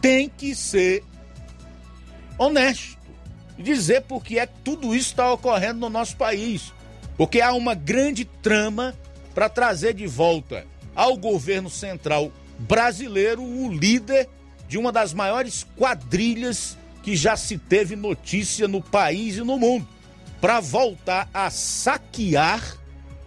[0.00, 1.04] tem que ser
[2.38, 2.98] honesto
[3.58, 6.72] dizer por que é que tudo isso está ocorrendo no nosso país.
[7.16, 8.94] Porque há uma grande trama
[9.34, 10.64] para trazer de volta
[10.94, 14.28] ao governo central brasileiro o líder
[14.68, 16.77] de uma das maiores quadrilhas
[17.08, 19.88] que já se teve notícia no país e no mundo,
[20.42, 22.76] para voltar a saquear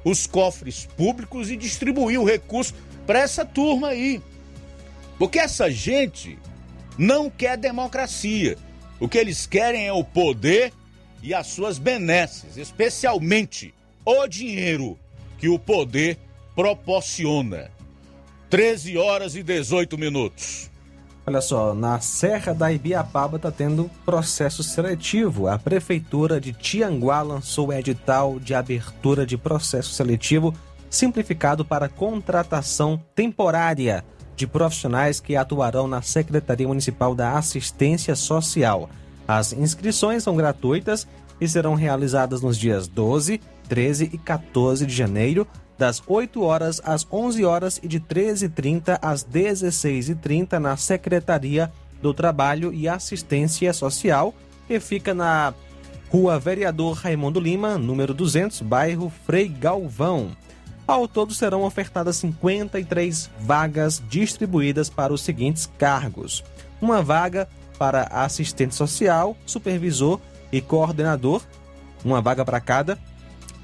[0.03, 2.75] os cofres públicos e distribuir o recurso
[3.07, 4.21] para essa turma aí.
[5.17, 6.37] Porque essa gente
[6.95, 8.55] não quer democracia.
[8.99, 10.71] O que eles querem é o poder
[11.23, 13.73] e as suas benesses, especialmente
[14.05, 14.95] o dinheiro
[15.39, 16.19] que o poder
[16.53, 17.71] proporciona.
[18.47, 20.70] 13 horas e 18 minutos.
[21.31, 25.47] Olha só, na Serra da Ibiapaba está tendo processo seletivo.
[25.47, 30.53] A Prefeitura de Tianguá lançou o edital de abertura de processo seletivo
[30.89, 34.03] simplificado para contratação temporária
[34.35, 38.89] de profissionais que atuarão na Secretaria Municipal da Assistência Social.
[39.25, 41.07] As inscrições são gratuitas
[41.39, 43.39] e serão realizadas nos dias 12,
[43.69, 45.47] 13 e 14 de janeiro,
[45.81, 52.71] das 8 horas às 11 horas e de 13h30 às 16h30 na Secretaria do Trabalho
[52.71, 54.31] e Assistência Social,
[54.67, 55.55] que fica na
[56.11, 60.37] Rua Vereador Raimundo Lima, número 200, bairro Frei Galvão.
[60.85, 66.43] Ao todo serão ofertadas 53 vagas distribuídas para os seguintes cargos:
[66.79, 67.49] uma vaga
[67.79, 70.19] para assistente social, supervisor
[70.51, 71.41] e coordenador,
[72.05, 72.99] uma vaga para cada,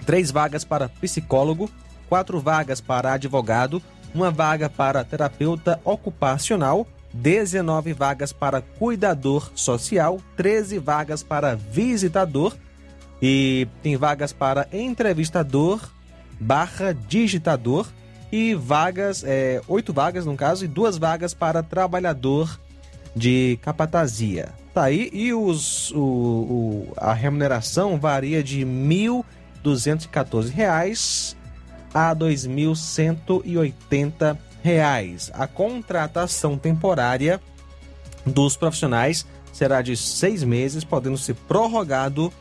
[0.03, 1.69] três vagas para psicólogo,
[2.07, 3.81] quatro vagas para advogado,
[4.13, 12.55] uma vaga para terapeuta ocupacional, 19 vagas para cuidador social, 13 vagas para visitador
[13.21, 15.81] e tem vagas para entrevistador
[16.39, 17.87] barra digitador
[18.31, 22.59] e vagas, é, oito vagas no caso, e duas vagas para trabalhador
[23.15, 24.49] de capatazia.
[24.73, 29.23] Tá aí, e os, o, o, a remuneração varia de R$
[29.63, 31.36] 1.214
[31.93, 34.37] a R$ 2.180.
[35.33, 37.39] A contratação temporária
[38.25, 42.33] dos profissionais será de seis meses, podendo ser prorrogado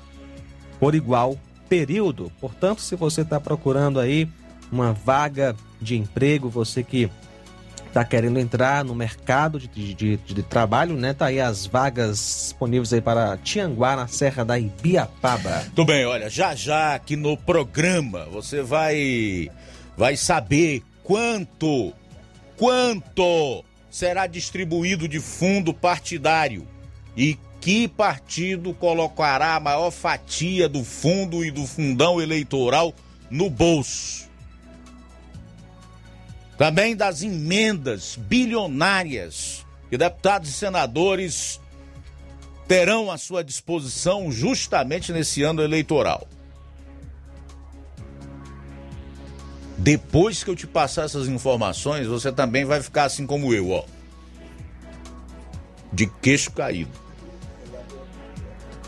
[0.79, 2.31] por igual período.
[2.41, 4.29] Portanto, se você está procurando aí
[4.71, 7.11] uma vaga de emprego, você que
[7.97, 11.15] está querendo entrar no mercado de, de, de, de, trabalho, né?
[11.15, 15.65] Tá aí as vagas disponíveis aí para Tianguá, na Serra da Ibiapaba.
[15.75, 19.51] Tudo bem, olha, já já aqui no programa você vai
[19.97, 21.95] vai saber quanto
[22.59, 26.69] quanto será distribuído de fundo partidário
[27.17, 32.93] e que partido colocará a maior fatia do fundo e do fundão eleitoral
[33.31, 34.26] no bolso.
[36.57, 41.61] Também das emendas bilionárias que deputados e senadores
[42.67, 46.27] terão à sua disposição justamente nesse ano eleitoral.
[49.79, 53.85] Depois que eu te passar essas informações, você também vai ficar assim como eu, ó.
[55.93, 56.91] De queixo caído.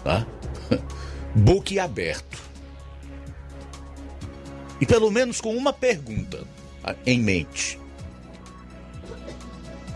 [0.03, 0.27] Tá?
[1.37, 2.39] Boquiaberto.
[4.81, 6.45] E pelo menos com uma pergunta
[7.07, 7.79] em mente.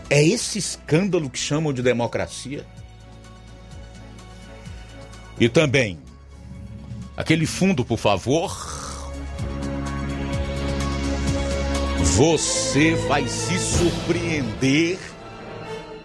[0.09, 2.65] É esse escândalo que chamam de democracia?
[5.39, 5.99] E também,
[7.17, 8.55] aquele fundo, por favor.
[12.15, 14.99] Você vai se surpreender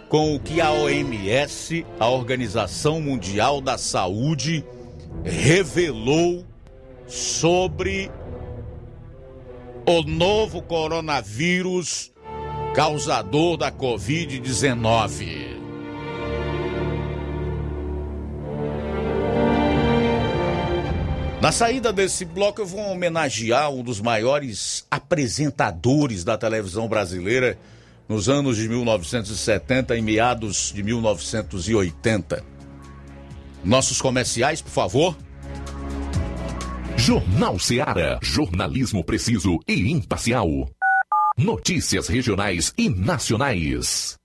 [0.08, 4.64] com o que a OMS, a Organização Mundial da Saúde,
[5.22, 6.46] revelou
[7.06, 8.10] sobre
[9.90, 12.12] o novo coronavírus
[12.74, 15.56] causador da Covid-19.
[21.40, 27.58] Na saída desse bloco, eu vou homenagear um dos maiores apresentadores da televisão brasileira
[28.06, 32.44] nos anos de 1970 e meados de 1980.
[33.64, 35.16] Nossos comerciais, por favor.
[37.08, 38.18] Jornal Seara.
[38.20, 40.46] Jornalismo preciso e imparcial.
[41.38, 44.18] Notícias regionais e nacionais.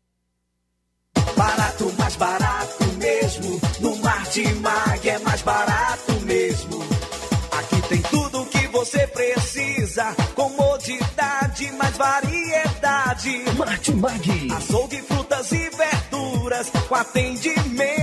[1.38, 3.62] Barato, mais barato mesmo.
[3.80, 6.84] No Martimag é mais barato mesmo.
[7.54, 10.14] Aqui tem tudo o que você precisa.
[10.36, 13.44] Comodidade, mais variedade.
[13.58, 14.52] Martimag.
[14.58, 16.70] Açougue, frutas e verduras.
[16.90, 18.03] Com atendimento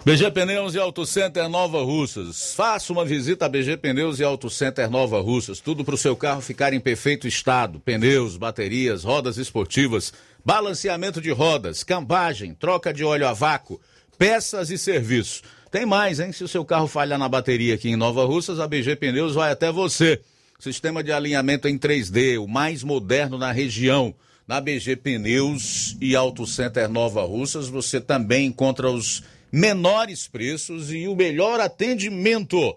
[0.05, 2.53] BG Pneus e Auto Center Nova Russas.
[2.53, 5.59] Faça uma visita a BG Pneus e Auto Center Nova Russas.
[5.59, 10.13] Tudo para o seu carro ficar em perfeito estado: pneus, baterias, rodas esportivas,
[10.45, 13.81] balanceamento de rodas, cambagem, troca de óleo a vácuo
[14.21, 15.43] peças e serviços.
[15.71, 16.31] Tem mais, hein?
[16.31, 19.51] Se o seu carro falhar na bateria aqui em Nova Russas, a BG Pneus vai
[19.51, 20.21] até você.
[20.59, 24.15] Sistema de alinhamento em 3D, o mais moderno na região.
[24.47, 31.09] Na BG Pneus e Auto Center Nova Russas, você também encontra os menores preços e
[31.09, 32.77] o melhor atendimento.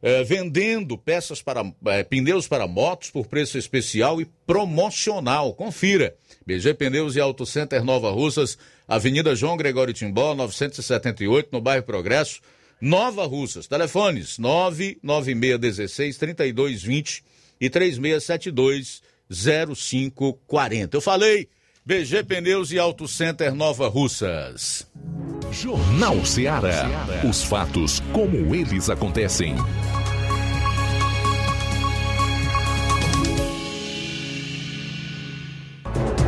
[0.00, 5.54] É, vendendo peças para é, pneus para motos por preço especial e promocional.
[5.54, 6.14] Confira.
[6.46, 12.40] BG Pneus e Auto Center Nova Russas, Avenida João Gregório Timbó, 978, no bairro Progresso,
[12.80, 13.66] Nova Russas.
[13.66, 17.24] Telefones 99616 3220
[17.60, 20.96] e 3672 0540.
[20.96, 21.48] Eu falei
[21.84, 24.86] BG Pneus e Auto Center Nova Russas.
[25.50, 26.86] Jornal Ceará.
[27.28, 29.54] Os fatos como eles acontecem.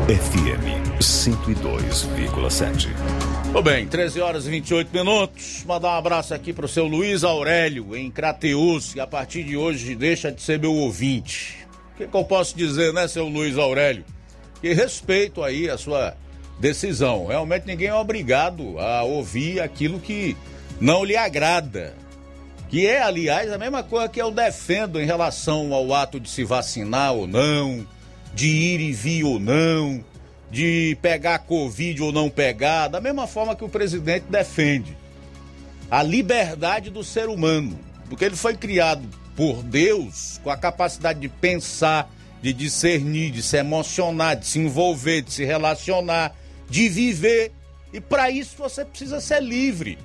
[0.07, 2.91] FM 102,7.
[3.47, 5.65] Tudo bem, 13 horas e 28 minutos.
[5.67, 9.97] Mandar um abraço aqui pro seu Luiz Aurélio, em Crateus, que a partir de hoje
[9.97, 11.67] deixa de ser meu ouvinte.
[11.93, 14.05] O que, que eu posso dizer, né, seu Luiz Aurélio?
[14.61, 16.17] Que respeito aí a sua
[16.61, 17.27] decisão.
[17.27, 20.37] Realmente ninguém é obrigado a ouvir aquilo que
[20.81, 21.95] não lhe agrada.
[22.69, 26.45] Que é, aliás, a mesma coisa que eu defendo em relação ao ato de se
[26.45, 27.85] vacinar ou não
[28.37, 30.05] de ir e vir ou não,
[30.51, 34.95] de pegar Covid ou não pegar, da mesma forma que o presidente defende.
[35.91, 37.79] A liberdade do ser humano,
[38.11, 43.57] porque ele foi criado por Deus com a capacidade de pensar de discernir, de se
[43.57, 46.37] emocionar, de se envolver, de se relacionar,
[46.69, 47.53] de viver.
[47.91, 49.99] E para isso você precisa ser livre,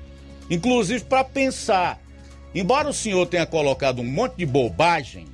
[0.50, 2.00] inclusive para pensar.
[2.56, 5.28] Embora o senhor tenha colocado um monte de bobagem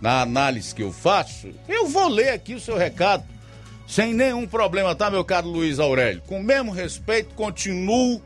[0.00, 3.24] na análise que eu faço, eu vou ler aqui o seu recado
[3.90, 6.22] sem nenhum problema, tá, meu caro Luiz Aurélio?
[6.24, 8.22] Com o mesmo respeito, continuo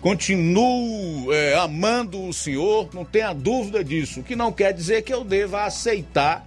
[0.00, 4.20] continuo é, amando o senhor, não tenha dúvida disso.
[4.20, 6.46] O que não quer dizer que eu deva aceitar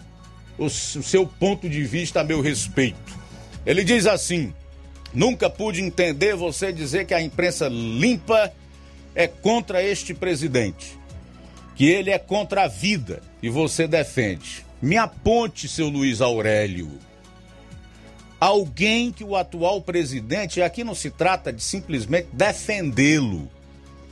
[0.58, 3.18] o, o seu ponto de vista a meu respeito.
[3.66, 4.54] Ele diz assim:
[5.14, 8.52] nunca pude entender você dizer que a imprensa limpa
[9.16, 10.99] é contra este presidente,
[11.80, 14.66] que ele é contra a vida e você defende.
[14.82, 16.92] Me aponte, seu Luiz Aurélio.
[18.38, 23.50] Alguém que o atual presidente, aqui não se trata de simplesmente defendê-lo.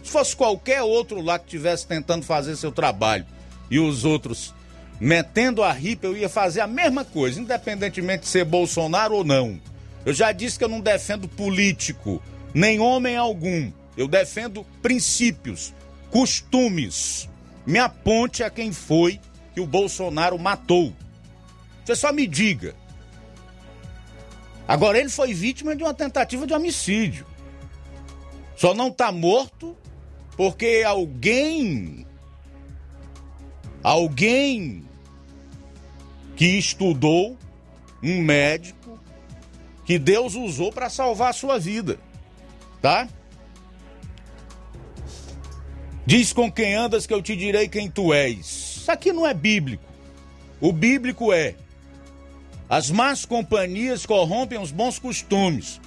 [0.02, 3.26] Se fosse qualquer outro lá que estivesse tentando fazer seu trabalho
[3.70, 4.56] e os outros
[4.98, 9.60] metendo a ripa, eu ia fazer a mesma coisa, independentemente de ser Bolsonaro ou não.
[10.06, 12.24] Eu já disse que eu não defendo político,
[12.54, 13.70] nem homem algum.
[13.98, 15.74] Eu defendo princípios,
[16.10, 17.28] costumes.
[17.68, 19.20] Me aponte a quem foi
[19.54, 20.94] que o Bolsonaro matou.
[21.84, 22.74] Você só me diga.
[24.66, 27.26] Agora, ele foi vítima de uma tentativa de homicídio.
[28.56, 29.76] Só não está morto
[30.38, 32.08] porque alguém.
[33.84, 34.86] Alguém
[36.38, 37.38] que estudou,
[38.02, 38.98] um médico,
[39.84, 42.00] que Deus usou para salvar a sua vida.
[42.82, 43.10] Tá?
[46.08, 48.78] Diz com quem andas que eu te direi quem tu és.
[48.78, 49.84] Isso aqui não é bíblico.
[50.62, 51.54] O bíblico é:
[52.70, 55.82] as más companhias corrompem os bons costumes.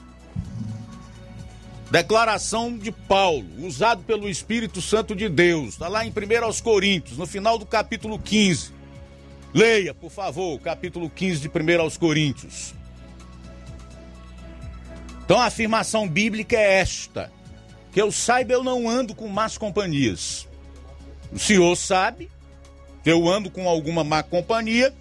[1.91, 7.17] Declaração de Paulo, usado pelo Espírito Santo de Deus, está lá em 1 aos Coríntios,
[7.17, 8.75] no final do capítulo 15.
[9.55, 12.75] Leia, por favor, o capítulo 15 de 1 aos Coríntios.
[15.25, 17.33] Então a afirmação bíblica é esta:
[17.93, 20.47] que eu saiba, eu não ando com más companhias.
[21.33, 22.31] O senhor sabe
[23.03, 24.95] que eu ando com alguma má companhia.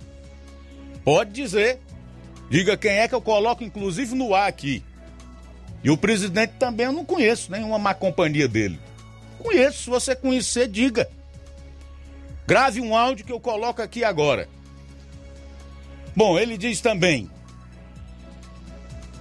[1.03, 1.79] Pode dizer.
[2.49, 4.83] Diga quem é que eu coloco, inclusive, no ar aqui.
[5.83, 8.79] E o presidente também eu não conheço nenhuma má companhia dele.
[9.37, 11.09] Conheço, se você conhecer, diga.
[12.45, 14.49] Grave um áudio que eu coloco aqui agora.
[16.15, 17.29] Bom, ele diz também: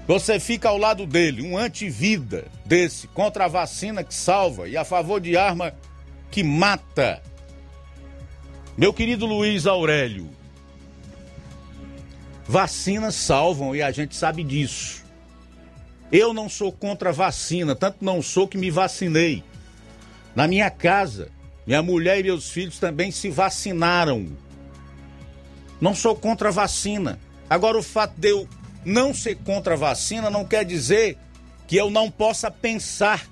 [0.09, 4.83] você fica ao lado dele, um antivida desse, contra a vacina que salva e a
[4.83, 5.75] favor de arma
[6.31, 7.23] que mata.
[8.75, 10.31] Meu querido Luiz Aurélio,
[12.47, 15.05] vacinas salvam e a gente sabe disso.
[16.11, 19.45] Eu não sou contra vacina, tanto não sou que me vacinei.
[20.35, 21.29] Na minha casa,
[21.67, 24.27] minha mulher e meus filhos também se vacinaram.
[25.79, 27.21] Não sou contra vacina.
[27.51, 28.49] Agora, o fato de eu
[28.89, 31.17] não ser contra a vacina não quer dizer
[31.67, 33.29] que eu não possa pensar,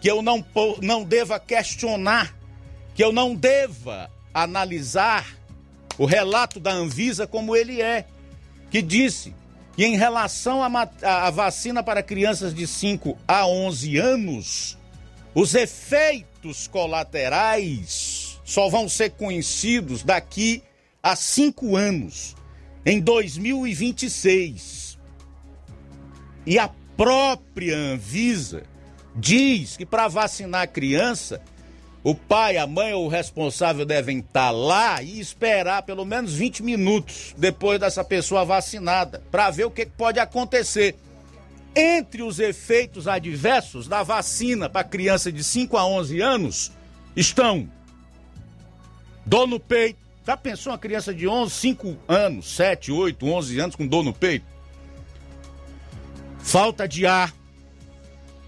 [0.00, 0.44] que eu não,
[0.82, 2.34] não deva questionar,
[2.94, 5.26] que eu não deva analisar
[5.96, 8.06] o relato da Anvisa como ele é,
[8.70, 9.34] que disse
[9.76, 14.76] que em relação à vacina para crianças de 5 a 11 anos,
[15.34, 20.64] os efeitos colaterais só vão ser conhecidos daqui
[21.00, 22.34] a cinco anos,
[22.84, 24.77] em 2026.
[26.46, 28.62] E a própria Anvisa
[29.14, 31.40] diz que para vacinar a criança,
[32.02, 36.34] o pai, a mãe ou o responsável devem estar tá lá e esperar pelo menos
[36.34, 40.96] 20 minutos depois dessa pessoa vacinada, para ver o que pode acontecer.
[41.74, 46.72] Entre os efeitos adversos da vacina para criança de 5 a 11 anos
[47.14, 47.68] estão
[49.26, 49.98] dor no peito.
[50.26, 54.12] Já pensou uma criança de 11, 5 anos, 7, 8, 11 anos com dor no
[54.12, 54.46] peito?
[56.48, 57.34] Falta de ar.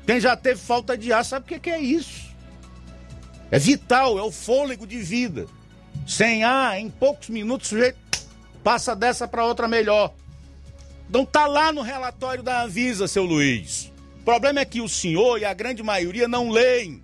[0.06, 2.30] Quem já teve falta de ar sabe o que, é isso.
[3.50, 5.46] É vital, é o fôlego de vida.
[6.06, 7.98] Sem ar, em poucos minutos, o sujeito
[8.64, 10.14] passa dessa para outra melhor.
[11.10, 13.92] Não tá lá no relatório da Anvisa, seu Luiz.
[14.20, 17.02] O problema é que o senhor e a grande maioria não leem.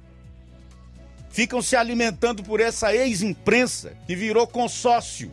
[1.28, 5.30] Ficam se alimentando por essa ex-imprensa que virou consórcio.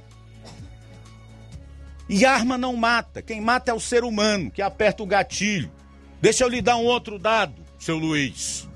[2.13, 3.23] E arma não mata.
[3.23, 5.71] Quem mata é o ser humano que aperta o gatilho.
[6.21, 8.69] Deixa eu lhe dar um outro dado, seu Luiz.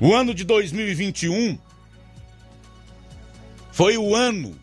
[0.00, 1.58] O ano de 2021
[3.70, 4.58] foi o ano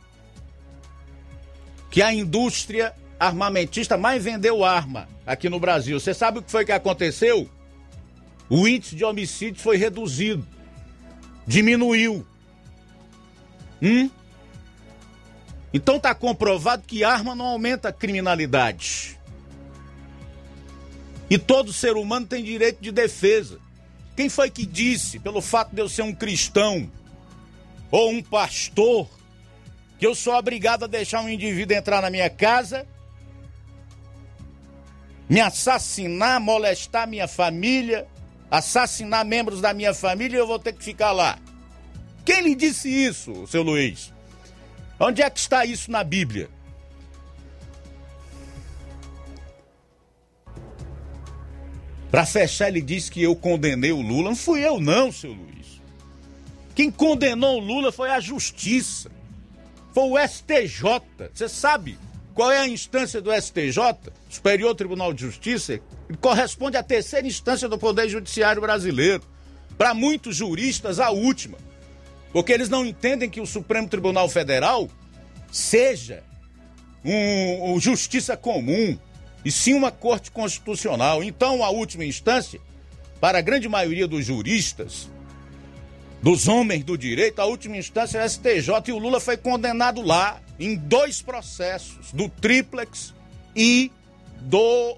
[1.92, 6.00] que a indústria armamentista mais vendeu arma aqui no Brasil.
[6.00, 7.48] Você sabe o que foi que aconteceu?
[8.50, 10.48] O índice de homicídios foi reduzido,
[11.46, 12.26] diminuiu.
[13.80, 14.10] Hum?
[15.76, 19.20] Então está comprovado que arma não aumenta a criminalidade.
[21.30, 23.60] E todo ser humano tem direito de defesa.
[24.16, 26.90] Quem foi que disse, pelo fato de eu ser um cristão
[27.92, 29.10] ou um pastor,
[30.00, 32.88] que eu sou obrigado a deixar um indivíduo entrar na minha casa,
[35.28, 38.08] me assassinar, molestar minha família,
[38.50, 41.38] assassinar membros da minha família e eu vou ter que ficar lá?
[42.24, 44.15] Quem lhe disse isso, seu Luiz?
[45.00, 46.50] Onde é que está isso na Bíblia?
[52.10, 54.30] Para fechar, ele diz que eu condenei o Lula.
[54.30, 55.82] Não fui eu, não, seu Luiz.
[56.74, 59.12] Quem condenou o Lula foi a Justiça.
[59.94, 61.02] Foi o STJ.
[61.34, 61.98] Você sabe
[62.34, 63.80] qual é a instância do STJ?
[64.30, 65.80] Superior Tribunal de Justiça.
[66.22, 69.24] Corresponde à terceira instância do Poder Judiciário brasileiro.
[69.78, 71.58] Para muitos juristas, a última.
[72.36, 74.90] Porque eles não entendem que o Supremo Tribunal Federal
[75.50, 76.22] seja
[77.02, 79.00] um, um justiça comum,
[79.46, 81.24] e sim uma corte constitucional.
[81.24, 82.60] Então, a última instância,
[83.22, 85.10] para a grande maioria dos juristas,
[86.22, 90.02] dos homens do direito, a última instância é a STJ e o Lula foi condenado
[90.02, 93.14] lá em dois processos, do triplex
[93.56, 93.90] e
[94.42, 94.98] do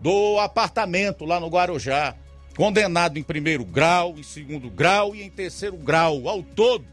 [0.00, 2.16] do apartamento lá no Guarujá,
[2.56, 6.28] condenado em primeiro grau, em segundo grau e em terceiro grau.
[6.28, 6.84] Ao todo,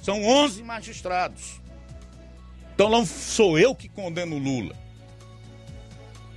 [0.00, 1.60] são 11 magistrados.
[2.74, 4.74] Então não sou eu que condeno Lula.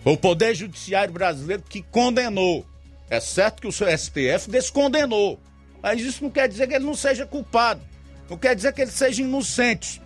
[0.03, 2.65] Foi o Poder Judiciário brasileiro que condenou.
[3.09, 5.39] É certo que o seu STF descondenou.
[5.81, 7.81] Mas isso não quer dizer que ele não seja culpado.
[8.29, 10.01] Não quer dizer que ele seja inocente.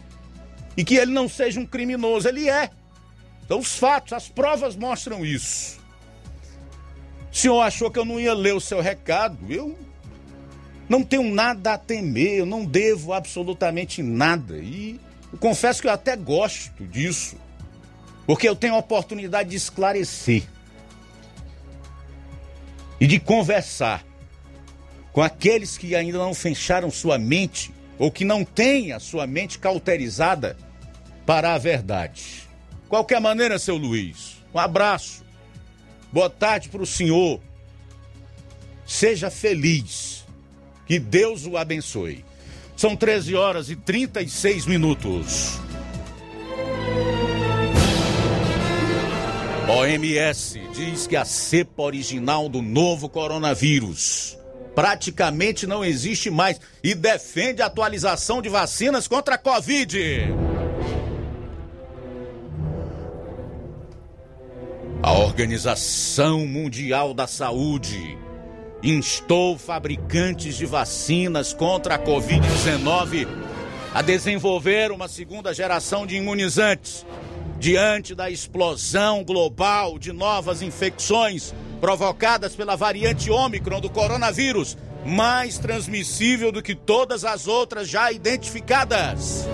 [0.77, 2.27] E que ele não seja um criminoso.
[2.29, 2.69] Ele é.
[3.43, 5.80] Então os fatos, as provas mostram isso.
[7.31, 9.37] O senhor achou que eu não ia ler o seu recado?
[9.49, 9.77] Eu
[10.89, 14.57] não tenho nada a temer, eu não devo absolutamente nada.
[14.57, 14.99] E
[15.39, 17.37] confesso que eu até gosto disso.
[18.27, 20.43] Porque eu tenho a oportunidade de esclarecer
[22.99, 24.05] e de conversar
[25.11, 29.57] com aqueles que ainda não fecharam sua mente ou que não têm a sua mente
[29.57, 30.57] cauterizada
[31.25, 32.47] para a verdade.
[32.89, 35.23] Qualquer maneira, seu Luiz, um abraço.
[36.11, 37.39] Boa tarde para o senhor.
[38.85, 40.25] Seja feliz.
[40.85, 42.25] Que Deus o abençoe.
[42.75, 45.59] São 13 horas e 36 minutos.
[49.69, 54.37] OMS diz que a cepa original do novo coronavírus
[54.75, 60.27] praticamente não existe mais e defende a atualização de vacinas contra a Covid.
[65.03, 68.15] A Organização Mundial da Saúde
[68.83, 73.27] instou fabricantes de vacinas contra a Covid-19
[73.95, 77.03] a desenvolver uma segunda geração de imunizantes
[77.57, 86.51] diante da explosão global de novas infecções provocadas pela variante Ômicron do coronavírus, mais transmissível
[86.51, 89.47] do que todas as outras já identificadas.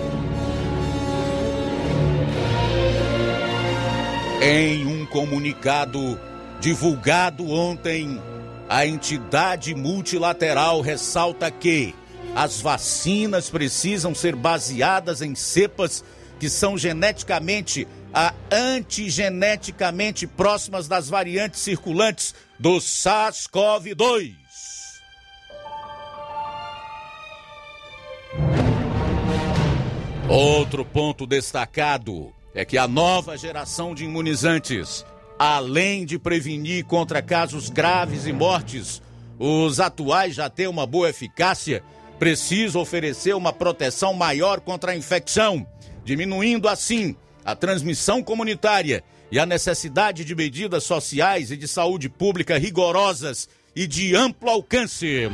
[4.42, 6.20] Em um comunicado
[6.60, 8.22] divulgado ontem,
[8.70, 11.96] a entidade multilateral ressalta que
[12.36, 16.04] as vacinas precisam ser baseadas em cepas
[16.40, 24.36] que são geneticamente a antigeneticamente próximas das variantes circulantes do SARS-CoV-2.
[30.30, 35.06] Outro ponto destacado é que a nova geração de imunizantes,
[35.38, 39.00] além de prevenir contra casos graves e mortes,
[39.38, 41.84] os atuais já têm uma boa eficácia,
[42.18, 45.68] precisa oferecer uma proteção maior contra a infecção,
[46.04, 47.16] diminuindo assim
[47.46, 53.86] a transmissão comunitária e a necessidade de medidas sociais e de saúde pública rigorosas e
[53.86, 55.30] de amplo alcance.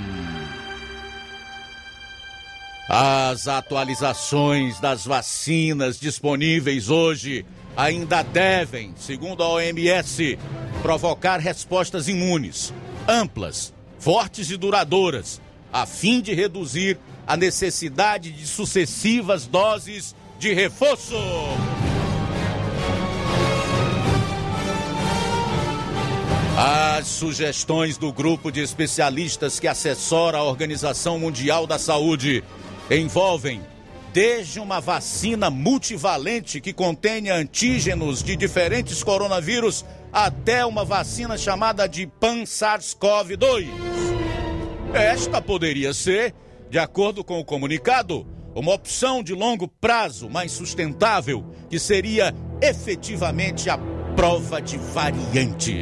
[2.87, 7.45] As atualizações das vacinas disponíveis hoje
[7.77, 10.37] ainda devem, segundo a OMS,
[10.81, 12.73] provocar respostas imunes,
[13.07, 15.41] amplas, fortes e duradouras,
[15.71, 21.15] a fim de reduzir a necessidade de sucessivas doses de reforço.
[26.55, 32.43] As sugestões do grupo de especialistas que assessora a Organização Mundial da Saúde
[32.97, 33.61] envolvem
[34.13, 42.05] desde uma vacina multivalente que contenha antígenos de diferentes coronavírus até uma vacina chamada de
[42.05, 43.67] Pan-SARS-CoV-2.
[44.93, 46.35] Esta poderia ser,
[46.69, 53.67] de acordo com o comunicado, uma opção de longo prazo mais sustentável, que seria efetivamente
[53.71, 53.79] a
[54.15, 55.73] prova de variantes.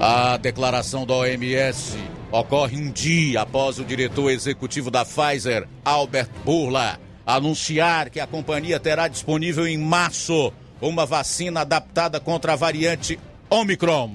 [0.00, 6.98] A declaração da OMS ocorre um dia após o diretor executivo da Pfizer, Albert Burla,
[7.26, 14.10] anunciar que a companhia terá disponível em março uma vacina adaptada contra a variante Omicron.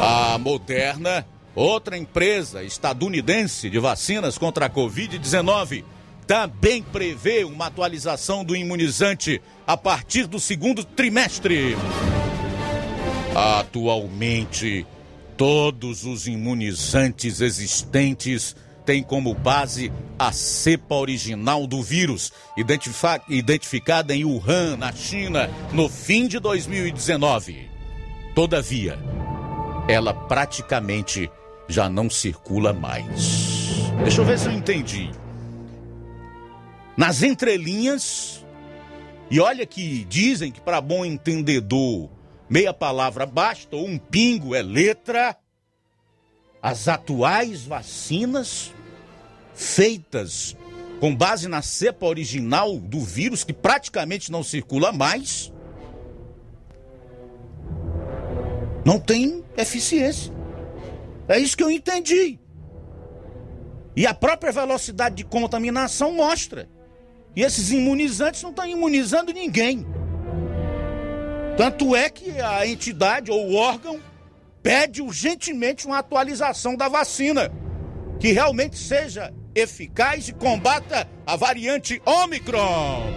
[0.00, 5.84] A Moderna, outra empresa estadunidense de vacinas contra a Covid-19,
[6.26, 11.76] também prevê uma atualização do imunizante a partir do segundo trimestre.
[13.34, 14.86] Atualmente,
[15.38, 22.32] todos os imunizantes existentes têm como base a cepa original do vírus,
[23.28, 27.70] identificada em Wuhan, na China, no fim de 2019.
[28.34, 28.98] Todavia,
[29.86, 31.30] ela praticamente
[31.68, 33.78] já não circula mais.
[34.02, 35.08] Deixa eu ver se eu entendi.
[36.96, 38.44] Nas entrelinhas,
[39.30, 42.17] e olha que dizem que para bom entendedor
[42.48, 45.36] meia palavra basta, ou um pingo é letra.
[46.62, 48.72] As atuais vacinas
[49.54, 50.56] feitas
[51.00, 55.52] com base na cepa original do vírus, que praticamente não circula mais,
[58.84, 60.32] não tem eficiência.
[61.28, 62.38] É isso que eu entendi.
[63.94, 66.68] E a própria velocidade de contaminação mostra.
[67.36, 69.86] E esses imunizantes não estão imunizando ninguém.
[71.58, 74.00] Tanto é que a entidade ou o órgão
[74.62, 77.50] pede urgentemente uma atualização da vacina,
[78.20, 83.12] que realmente seja eficaz e combata a variante Omicron.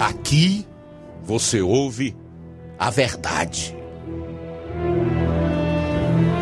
[0.00, 0.66] Aqui
[1.22, 2.16] você ouve
[2.78, 3.76] a verdade.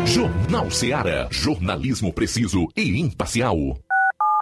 [0.05, 1.27] Jornal Seara.
[1.29, 3.77] Jornalismo preciso e imparcial.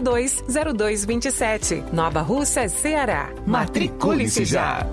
[0.00, 1.84] 0227.
[1.92, 3.30] Nova Russas, Ceará.
[3.46, 4.86] Matricule-se já.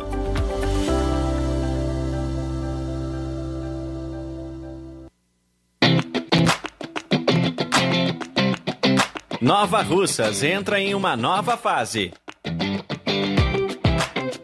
[9.39, 12.11] Nova Russas entra em uma nova fase.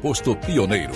[0.00, 0.92] posto Pioneiro.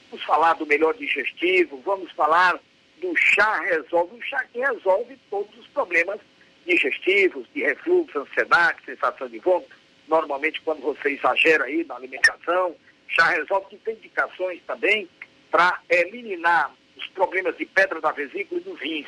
[0.10, 1.82] Vamos falar do melhor digestivo.
[1.86, 2.58] Vamos falar
[3.02, 4.16] do Chá Resolve.
[4.16, 6.22] Um chá que resolve todos os problemas
[6.66, 9.76] digestivos, de refluxo, ansiedade, sensação de vômito.
[10.08, 12.74] Normalmente, quando você exagera aí na alimentação,
[13.14, 15.08] chá resolve que tem indicações também
[15.50, 19.08] para eliminar os problemas de pedra da vesícula e dos rins.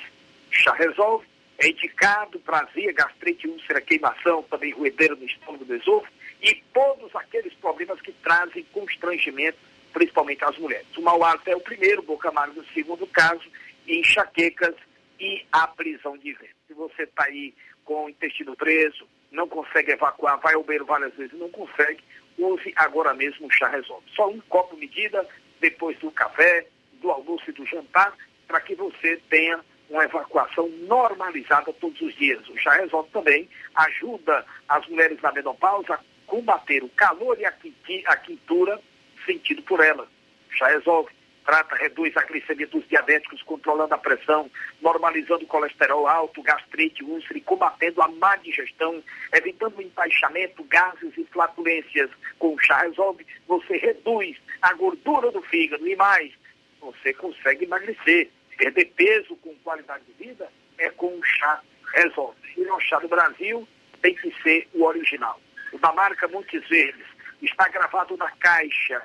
[0.51, 1.25] Chá resolve
[1.57, 7.15] é indicado para azia, gastrite, úlcera, queimação, também ruedeira no estômago do esôfago e todos
[7.15, 9.57] aqueles problemas que trazem constrangimento,
[9.93, 10.85] principalmente às mulheres.
[10.97, 13.43] O mau hálito é o primeiro, boca amarga o segundo caso,
[13.87, 14.75] e enxaquecas
[15.19, 16.55] e a prisão de vento.
[16.67, 17.53] Se você está aí
[17.85, 22.03] com o intestino preso, não consegue evacuar, vai ao banheiro várias vezes, não consegue,
[22.37, 24.05] use agora mesmo o chá resolve.
[24.15, 25.27] Só um copo medida
[25.59, 26.67] depois do café,
[27.01, 28.13] do almoço e do jantar,
[28.47, 29.59] para que você tenha
[29.89, 32.47] uma evacuação normalizada todos os dias.
[32.49, 38.15] O chá resolve também ajuda as mulheres na menopausa a combater o calor e a
[38.17, 38.81] quintura
[39.25, 40.07] sentido por elas.
[40.49, 41.11] O chá resolve
[41.45, 44.49] trata, reduz a glicemia dos diabéticos, controlando a pressão,
[44.81, 51.15] normalizando o colesterol alto, gastrite, úlcera e combatendo a má digestão, evitando o empaixamento, gases
[51.17, 52.09] e flatulências.
[52.39, 56.33] Com o chá resolve, você reduz a gordura do fígado e mais,
[56.81, 58.29] você consegue emagrecer.
[58.57, 61.61] Perder peso com qualidade de vida é com o chá
[61.93, 62.39] resolve.
[62.57, 63.67] E o chá do Brasil
[64.01, 65.39] tem que ser o original.
[65.73, 67.05] O da marca Montes Verdes
[67.41, 69.01] está gravado na caixa,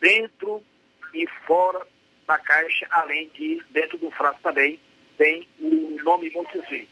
[0.00, 0.62] dentro
[1.14, 1.86] e fora
[2.26, 4.78] da caixa, além de dentro do frasco também
[5.16, 6.88] tem o nome Montes Verdes.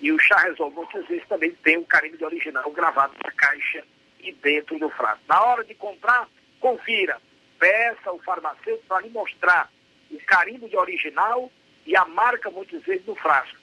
[0.00, 3.84] E o chá Resolve Montes Verdes também tem o carimbo de original gravado na caixa
[4.20, 5.22] e dentro do frasco.
[5.28, 6.28] Na hora de comprar,
[6.58, 7.20] confira,
[7.58, 9.70] peça o farmacêutico para lhe mostrar
[10.10, 11.50] o carimbo de original
[11.86, 13.58] e a marca Montes Verdes no frasco.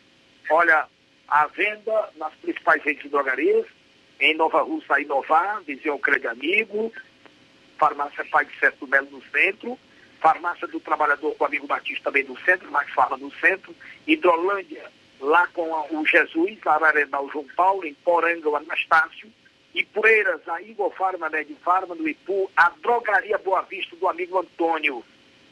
[0.50, 0.88] Olha,
[1.28, 3.66] a venda nas principais redes de drogarias,
[4.20, 6.92] em Nova Russa, Inovar, Visão Crédito Amigo,
[7.78, 9.78] Farmácia Pai de Certo Melo no centro,
[10.20, 13.76] Farmácia do Trabalhador com o amigo Batista também do centro, mais Farma do centro.
[14.06, 19.32] Hidrolândia, lá com o Jesus, Ararendá, o João Paulo, em Poranga, o Anastácio.
[19.74, 24.40] E Poeiras, a Igor Farma, Med Farma, do Ipu, a Drogaria Boa Vista do amigo
[24.40, 25.04] Antônio.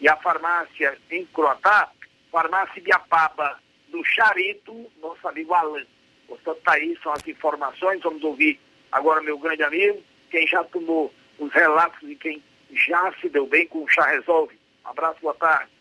[0.01, 1.91] E a farmácia em Croatá,
[2.31, 3.59] Farmácia Biapaba,
[3.89, 5.85] do Charito, nosso amigo Alan.
[6.27, 8.01] Portanto, tá aí, são as informações.
[8.01, 8.59] Vamos ouvir
[8.91, 10.01] agora meu grande amigo,
[10.31, 14.57] quem já tomou os relatos de quem já se deu bem com o Chá Resolve.
[14.85, 15.75] Um abraço, boa tarde.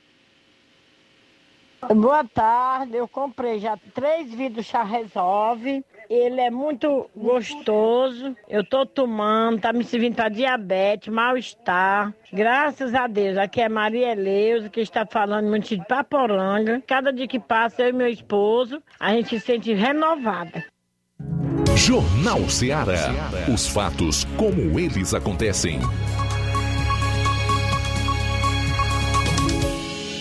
[1.92, 5.84] Boa tarde, eu comprei já três vidros chá resolve.
[6.08, 8.34] Ele é muito gostoso.
[8.48, 12.14] Eu tô tomando, tá me servindo para diabetes, mal-estar.
[12.32, 13.36] Graças a Deus.
[13.36, 16.82] Aqui é Maria Eleusa, que está falando muito de Paporanga.
[16.86, 20.64] Cada dia que passa, eu e meu esposo, a gente se sente renovada.
[21.76, 23.10] Jornal Ceará.
[23.52, 25.80] Os fatos como eles acontecem.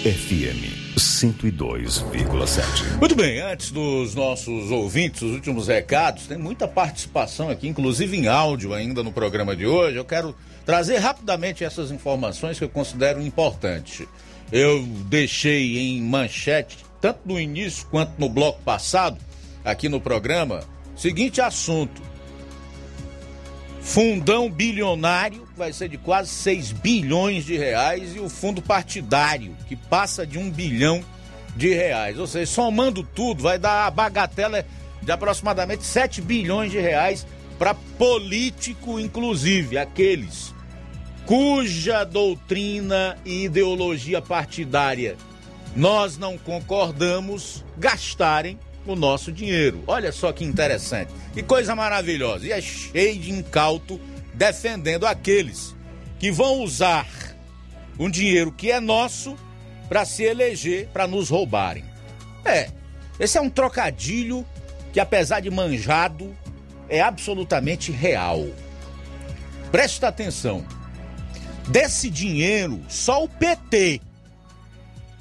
[0.03, 2.99] FM 102,7.
[2.99, 8.27] Muito bem, antes dos nossos ouvintes, os últimos recados, tem muita participação aqui, inclusive em
[8.27, 9.95] áudio ainda no programa de hoje.
[9.95, 10.35] Eu quero
[10.65, 14.05] trazer rapidamente essas informações que eu considero importantes.
[14.51, 19.17] Eu deixei em manchete, tanto no início quanto no bloco passado,
[19.63, 20.65] aqui no programa,
[20.97, 22.01] seguinte assunto:
[23.83, 29.75] fundão bilionário vai ser de quase 6 bilhões de reais e o fundo partidário, que
[29.75, 31.03] passa de um bilhão
[31.55, 32.17] de reais.
[32.17, 34.65] Ou seja, somando tudo, vai dar a bagatela
[35.01, 37.27] de aproximadamente 7 bilhões de reais
[37.59, 40.53] para político, inclusive, aqueles
[41.25, 45.15] cuja doutrina e ideologia partidária
[45.75, 49.83] nós não concordamos gastarem o nosso dinheiro.
[49.87, 51.11] Olha só que interessante.
[51.33, 52.47] Que coisa maravilhosa.
[52.47, 53.99] E é cheio de incauto
[54.33, 55.75] defendendo aqueles
[56.19, 57.07] que vão usar
[57.99, 59.37] um dinheiro que é nosso
[59.87, 61.85] para se eleger, para nos roubarem.
[62.43, 62.69] É,
[63.19, 64.45] esse é um trocadilho
[64.91, 66.35] que, apesar de manjado,
[66.89, 68.47] é absolutamente real.
[69.71, 70.65] Presta atenção.
[71.67, 74.01] Desse dinheiro, só o PT,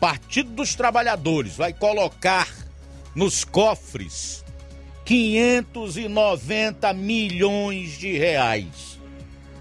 [0.01, 2.48] Partido dos Trabalhadores, vai colocar
[3.14, 4.44] nos cofres
[5.05, 8.98] 590 milhões de reais.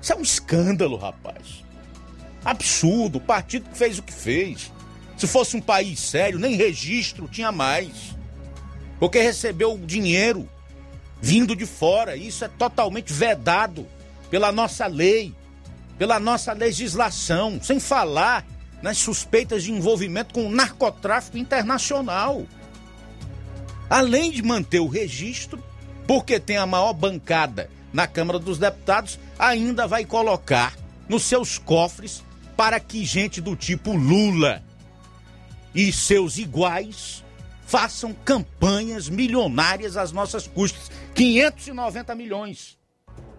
[0.01, 1.63] Isso é um escândalo, rapaz.
[2.43, 3.17] Absurdo.
[3.17, 4.71] O partido que fez o que fez.
[5.17, 8.15] Se fosse um país sério, nem registro tinha mais.
[8.99, 10.49] Porque recebeu dinheiro
[11.21, 12.15] vindo de fora.
[12.15, 13.87] Isso é totalmente vedado
[14.29, 15.35] pela nossa lei,
[15.97, 17.59] pela nossa legislação.
[17.61, 18.45] Sem falar
[18.81, 22.45] nas suspeitas de envolvimento com o narcotráfico internacional.
[23.91, 25.61] Além de manter o registro,
[26.07, 30.73] porque tem a maior bancada na Câmara dos Deputados, ainda vai colocar
[31.09, 32.23] nos seus cofres
[32.55, 34.63] para que gente do tipo Lula
[35.75, 37.21] e seus iguais
[37.67, 40.89] façam campanhas milionárias às nossas custas.
[41.13, 42.77] 590 milhões.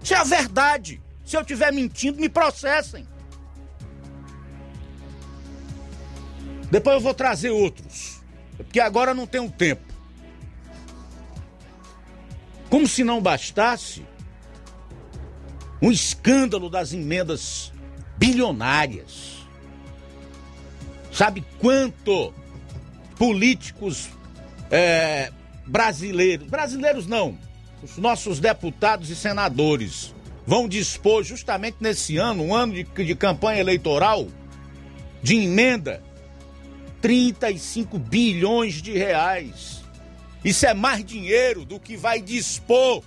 [0.02, 1.00] Isso é a verdade.
[1.24, 3.08] Se eu estiver mentindo, me processem.
[6.70, 8.20] Depois eu vou trazer outros.
[8.58, 9.91] Porque agora não tenho tempo.
[12.72, 14.02] Como se não bastasse
[15.82, 17.70] um escândalo das emendas
[18.16, 19.46] bilionárias.
[21.12, 22.32] Sabe quanto
[23.18, 24.08] políticos
[24.70, 25.30] é,
[25.66, 27.36] brasileiros, brasileiros não,
[27.82, 30.14] os nossos deputados e senadores
[30.46, 34.28] vão dispor justamente nesse ano, um ano de, de campanha eleitoral,
[35.22, 36.02] de emenda,
[37.02, 39.81] 35 bilhões de reais.
[40.44, 43.02] Isso é mais dinheiro do que vai dispor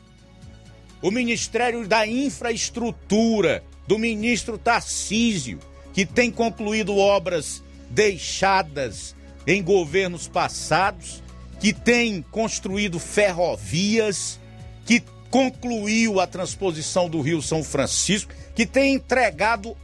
[1.02, 5.60] o Ministério da Infraestrutura, do ministro Tarcísio,
[5.94, 11.22] que tem concluído obras deixadas em governos passados,
[11.60, 14.40] que tem construído ferrovias,
[14.86, 19.76] que concluiu a transposição do Rio São Francisco, que tem entregado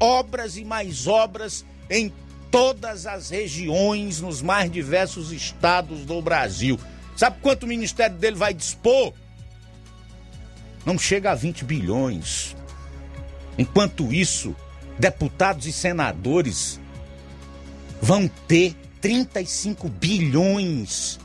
[0.00, 2.12] obras e mais obras em
[2.50, 6.78] todas as regiões, nos mais diversos estados do Brasil.
[7.16, 9.12] Sabe quanto o ministério dele vai dispor?
[10.84, 12.56] Não chega a 20 bilhões.
[13.56, 14.56] Enquanto isso,
[14.98, 16.80] deputados e senadores
[18.00, 21.20] vão ter 35 bilhões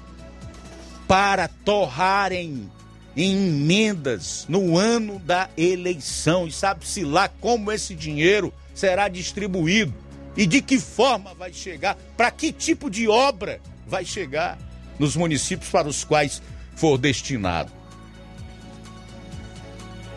[1.07, 2.69] para torrarem
[3.15, 6.47] em emendas no ano da eleição.
[6.47, 9.93] E sabe-se lá como esse dinheiro será distribuído
[10.35, 14.59] e de que forma vai chegar, para que tipo de obra vai chegar
[14.99, 16.41] nos municípios para os quais
[16.75, 17.71] for destinado.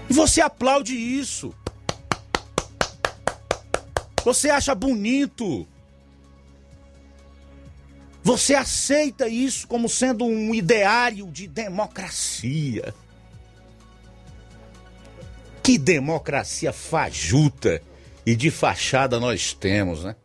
[0.09, 1.55] E você aplaude isso.
[4.25, 5.67] Você acha bonito?
[8.23, 12.95] Você aceita isso como sendo um ideário de democracia?
[15.63, 17.81] Que democracia fajuta
[18.27, 20.17] e de fachada nós temos, né?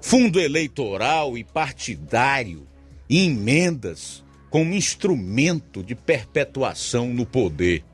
[0.00, 2.66] Fundo eleitoral e partidário
[3.08, 7.84] emendas como instrumento de perpetuação no poder.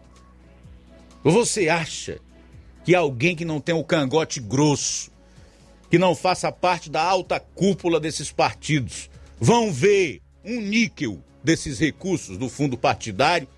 [1.22, 2.20] Você acha
[2.84, 5.10] que alguém que não tem o cangote grosso,
[5.90, 12.36] que não faça parte da alta cúpula desses partidos, vão ver um níquel desses recursos
[12.36, 13.48] do fundo partidário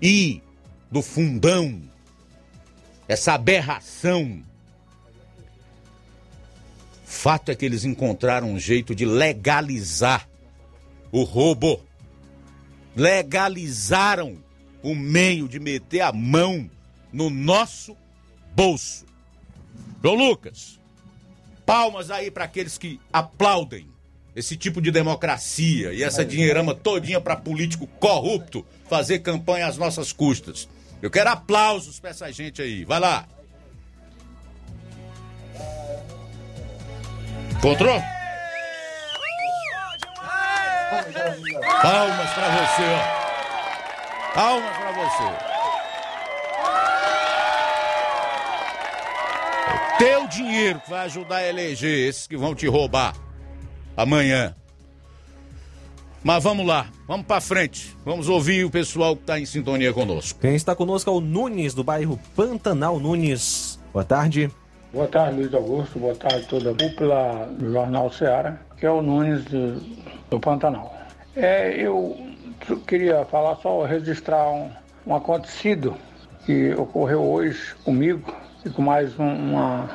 [0.00, 0.42] e
[0.90, 1.82] do fundão,
[3.08, 4.42] essa aberração.
[7.04, 10.28] Fato é que eles encontraram um jeito de legalizar
[11.14, 11.80] o roubo.
[12.96, 14.36] Legalizaram
[14.82, 16.68] o meio de meter a mão
[17.12, 17.96] no nosso
[18.54, 19.06] bolso.
[20.02, 20.78] João Lucas,
[21.64, 23.88] palmas aí para aqueles que aplaudem
[24.34, 30.12] esse tipo de democracia e essa dinheirama todinha para político corrupto fazer campanha às nossas
[30.12, 30.68] custas.
[31.00, 32.84] Eu quero aplausos para essa gente aí.
[32.84, 33.28] Vai lá.
[37.52, 38.00] Encontrou?
[41.82, 44.34] Palmas para você, ó.
[44.34, 45.54] Palmas para você.
[49.98, 53.14] Teu dinheiro que vai ajudar a eleger esses que vão te roubar
[53.96, 54.54] amanhã.
[56.22, 57.94] Mas vamos lá, vamos para frente.
[58.04, 60.40] Vamos ouvir o pessoal que está em sintonia conosco.
[60.40, 63.78] Quem está conosco é o Nunes, do bairro Pantanal Nunes.
[63.92, 64.50] Boa tarde,
[64.94, 65.98] Luiz Augusto.
[65.98, 69.80] Boa tarde, toda a cúpula do Jornal Ceará, que é o Nunes do,
[70.30, 70.94] do Pantanal.
[71.34, 72.16] É, eu
[72.86, 74.70] queria falar só, registrar um,
[75.04, 75.96] um acontecido
[76.46, 78.32] que ocorreu hoje comigo
[78.64, 79.90] e com mais um, uma,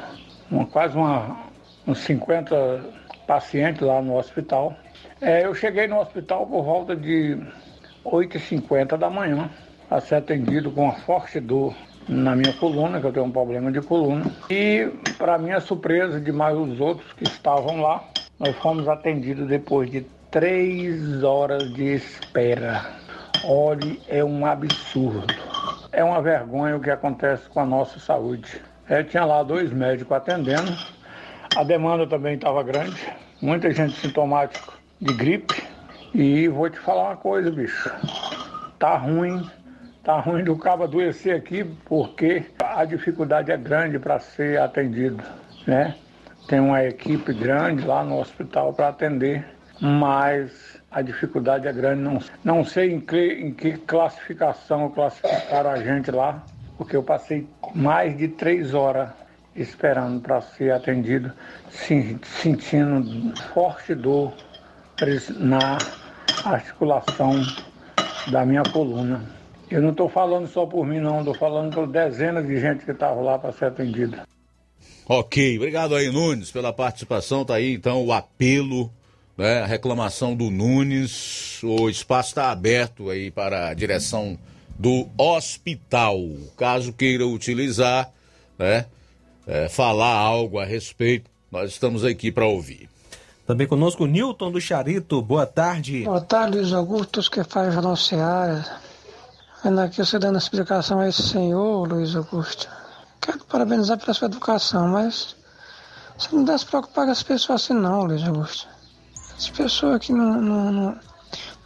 [0.51, 1.45] uma, quase uma,
[1.87, 2.83] uns 50
[3.25, 4.75] pacientes lá no hospital.
[5.21, 7.37] É, eu cheguei no hospital por volta de
[8.03, 9.49] 8h50 da manhã
[9.89, 11.73] a ser atendido com uma forte dor
[12.07, 14.25] na minha coluna, que eu tenho um problema de coluna.
[14.49, 18.03] E, para minha surpresa, de mais os outros que estavam lá,
[18.39, 22.85] nós fomos atendidos depois de três horas de espera.
[23.43, 25.33] Olhe, é um absurdo.
[25.91, 28.61] É uma vergonha o que acontece com a nossa saúde.
[28.87, 30.71] É, tinha lá dois médicos atendendo.
[31.55, 32.97] A demanda também estava grande.
[33.41, 35.63] Muita gente sintomática de gripe.
[36.13, 37.91] E vou te falar uma coisa, bicho.
[38.77, 39.49] Tá ruim.
[40.03, 45.21] Tá ruim do cabo adoecer aqui porque a dificuldade é grande para ser atendido,
[45.67, 45.95] né?
[46.47, 49.45] Tem uma equipe grande lá no hospital para atender,
[49.79, 52.01] mas a dificuldade é grande.
[52.01, 56.43] Não, não sei em que, em que classificação classificaram a gente lá,
[56.77, 59.09] porque eu passei mais de três horas
[59.55, 61.31] esperando para ser atendido,
[62.23, 64.33] sentindo forte dor
[65.37, 65.77] na
[66.45, 67.33] articulação
[68.31, 69.38] da minha coluna.
[69.69, 72.91] Eu não estou falando só por mim, não, estou falando por dezenas de gente que
[72.91, 74.27] estava lá para ser atendida.
[75.07, 77.45] Ok, obrigado aí, Nunes, pela participação.
[77.45, 78.91] Tá aí então o apelo,
[79.37, 81.61] né, a reclamação do Nunes.
[81.63, 84.37] O espaço está aberto aí para a direção
[84.77, 86.17] do hospital.
[86.57, 88.11] Caso queira utilizar,
[88.57, 88.85] né,
[89.45, 92.89] é, falar algo a respeito, nós estamos aqui para ouvir.
[93.45, 95.23] Também conosco o Newton do Charito.
[95.23, 96.03] Boa tarde.
[96.03, 98.88] Boa tarde, Luiz Augusto, que faz o Jornal Seara.
[99.61, 102.69] Vendo aqui você dando explicação a esse senhor, Luiz Augusto.
[103.19, 105.35] Quero parabenizar pela sua educação, mas
[106.17, 108.69] você não deve se preocupar com as pessoas assim não, Luiz Augusto.
[109.37, 110.99] As pessoas que não, não, não,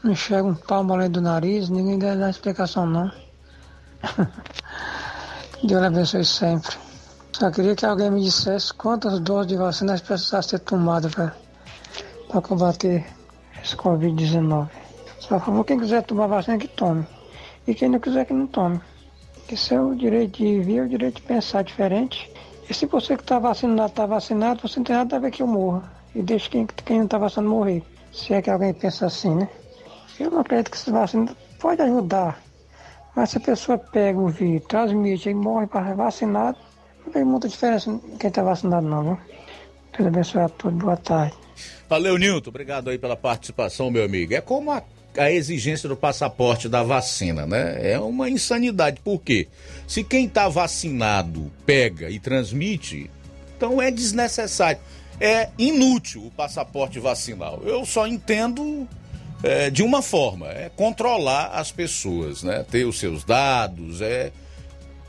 [0.04, 3.12] não enxergam um palmo além do nariz, ninguém deve dar explicação não.
[5.64, 6.76] Deus abençoe sempre.
[7.32, 13.06] Só queria que alguém me dissesse quantas doses de vacina precisavam ser tomadas para combater
[13.64, 14.68] esse Covid-19.
[15.30, 17.08] Por favor, quem quiser tomar vacina, que tome.
[17.68, 18.80] E quem não quiser, que não tome.
[19.52, 22.32] Esse é o direito de vir, é o direito de pensar diferente.
[22.70, 25.42] E se você que está vacinado está vacinado, você não tem nada a ver que
[25.42, 25.92] eu morra.
[26.16, 27.84] E deixe quem, quem não está vacinado morrer.
[28.12, 29.50] Se é que alguém pensa assim, né?
[30.20, 32.42] Eu não acredito que esse vacina pode ajudar.
[33.16, 36.58] Mas se a pessoa pega o vírus, transmite e morre para vacinado,
[37.06, 39.18] não tem muita diferença quem está vacinado não, viu?
[39.98, 40.80] Deus abençoe a todos.
[40.80, 41.36] Boa tarde.
[41.88, 42.50] Valeu, Nilton.
[42.50, 44.34] Obrigado aí pela participação, meu amigo.
[44.34, 44.82] É como a
[45.18, 47.92] a exigência do passaporte da vacina, né?
[47.92, 49.00] É uma insanidade.
[49.04, 49.48] Por quê?
[49.88, 53.10] Se quem está vacinado pega e transmite,
[53.56, 54.80] então é desnecessário.
[55.20, 57.62] É inútil o passaporte vacinal.
[57.64, 58.88] Eu só entendo
[59.44, 62.66] é, de uma forma: é controlar as pessoas, né?
[62.70, 64.32] Ter os seus dados, é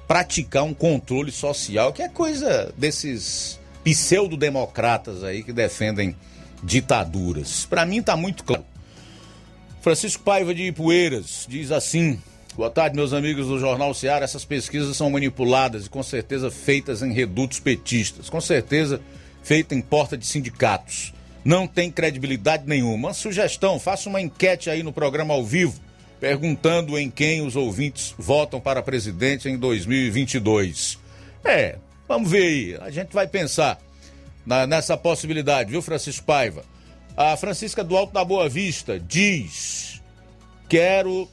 [0.06, 6.14] praticar um controle social, que é coisa desses pseudo-democratas aí que defendem
[6.62, 7.66] ditaduras.
[7.66, 8.64] Para mim tá muito claro.
[9.84, 12.18] Francisco Paiva de Ipueiras diz assim:
[12.56, 14.24] Boa tarde, meus amigos do Jornal Ceará.
[14.24, 18.98] Essas pesquisas são manipuladas e com certeza feitas em redutos petistas, com certeza
[19.42, 21.12] feitas em porta de sindicatos.
[21.44, 23.08] Não tem credibilidade nenhuma.
[23.08, 25.78] Uma sugestão: faça uma enquete aí no programa ao vivo,
[26.18, 30.98] perguntando em quem os ouvintes votam para presidente em 2022.
[31.44, 31.76] É,
[32.08, 32.78] vamos ver aí.
[32.80, 33.78] A gente vai pensar
[34.46, 36.64] na, nessa possibilidade, viu, Francisco Paiva?
[37.16, 40.02] A Francisca do Alto da Boa Vista diz:
[40.68, 41.28] Quero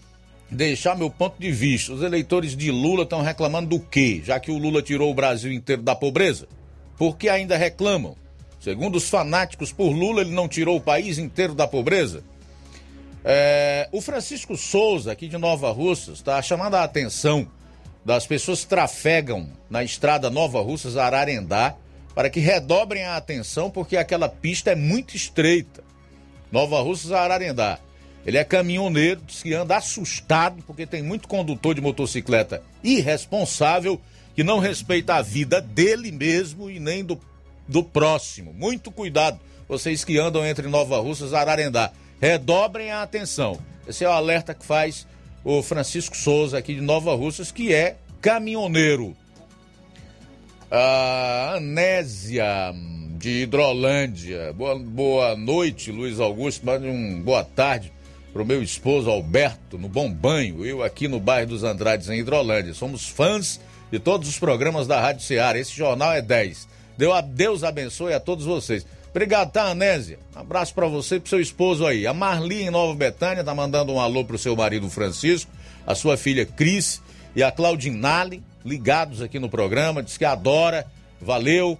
[0.50, 1.94] deixar meu ponto de vista.
[1.94, 4.22] Os eleitores de Lula estão reclamando do quê?
[4.24, 6.48] Já que o Lula tirou o Brasil inteiro da pobreza?
[6.98, 8.16] Por que ainda reclamam?
[8.60, 12.24] Segundo os fanáticos por Lula, ele não tirou o país inteiro da pobreza?
[13.26, 17.48] É, o Francisco Souza, aqui de Nova Russas, está chamando a atenção
[18.06, 21.76] das pessoas que trafegam na estrada Nova Russas Ararendá
[22.14, 25.84] para que redobrem a atenção, porque aquela pista é muito estreita.
[26.52, 27.80] Nova Russas Ararendá.
[28.26, 34.00] Ele é caminhoneiro, diz que anda assustado, porque tem muito condutor de motocicleta irresponsável
[34.36, 37.20] que não respeita a vida dele mesmo e nem do,
[37.68, 38.54] do próximo.
[38.54, 41.92] Muito cuidado, vocês que andam entre Nova Russas e Ararendá.
[42.22, 43.60] Redobrem a atenção.
[43.88, 45.08] Esse é o alerta que faz
[45.44, 49.16] o Francisco Souza aqui de Nova Russas, que é caminhoneiro.
[50.74, 52.74] A Anésia
[53.18, 54.54] de Hidrolândia.
[54.54, 56.66] Boa, boa noite, Luiz Augusto.
[56.66, 57.92] Mande um boa tarde
[58.32, 60.66] pro meu esposo Alberto, no Bom Banho.
[60.66, 62.74] Eu aqui no bairro dos Andrades, em Hidrolândia.
[62.74, 63.60] Somos fãs
[63.92, 65.60] de todos os programas da Rádio Ceará.
[65.60, 66.70] Esse jornal é 10.
[67.34, 68.86] Deus abençoe a todos vocês.
[69.10, 70.20] Obrigado, tá, Anésia?
[70.34, 72.08] Um abraço para você e pro seu esposo aí.
[72.08, 75.52] A Marli, em Nova Betânia, tá mandando um alô pro seu marido Francisco,
[75.86, 77.02] a sua filha Cris
[77.36, 80.86] e a Claudinale, ligados aqui no programa, diz que adora,
[81.20, 81.78] valeu.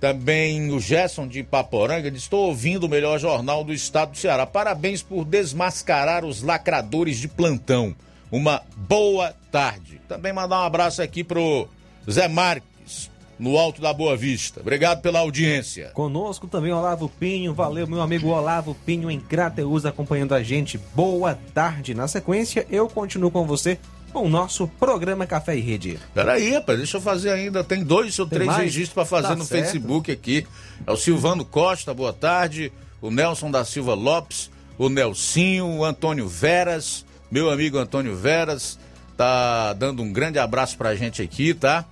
[0.00, 4.46] Também o Gerson de Paporanga diz: Estou ouvindo o melhor jornal do estado do Ceará.
[4.46, 7.94] Parabéns por desmascarar os lacradores de plantão.
[8.32, 10.00] Uma boa tarde.
[10.08, 11.68] Também mandar um abraço aqui pro
[12.08, 14.60] Zé Marques, no Alto da Boa Vista.
[14.60, 15.90] Obrigado pela audiência.
[15.94, 17.52] Conosco também Olavo Pinho.
[17.52, 20.78] Valeu, meu amigo Olavo Pinho em Crateus acompanhando a gente.
[20.94, 21.92] Boa tarde.
[21.92, 23.78] Na sequência, eu continuo com você
[24.10, 25.98] com o nosso programa Café e Rede.
[26.14, 27.64] Peraí, rapaz, deixa eu fazer ainda.
[27.64, 28.58] Tem dois ou três mais?
[28.64, 29.62] registros para fazer tá no certo.
[29.62, 30.46] Facebook aqui.
[30.86, 32.72] É o Silvano Costa, boa tarde.
[33.00, 38.78] O Nelson da Silva Lopes, o Nelsinho, o Antônio Veras, meu amigo Antônio Veras,
[39.16, 41.84] tá dando um grande abraço pra gente aqui, tá?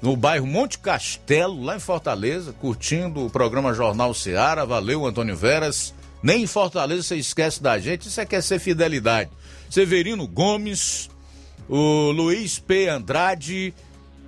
[0.00, 4.66] No bairro Monte Castelo, lá em Fortaleza, curtindo o programa Jornal Seara.
[4.66, 5.94] Valeu, Antônio Veras.
[6.22, 9.30] Nem em Fortaleza você esquece da gente, isso é quer ser fidelidade.
[9.68, 11.08] Severino Gomes,
[11.68, 12.88] o Luiz P.
[12.88, 13.74] Andrade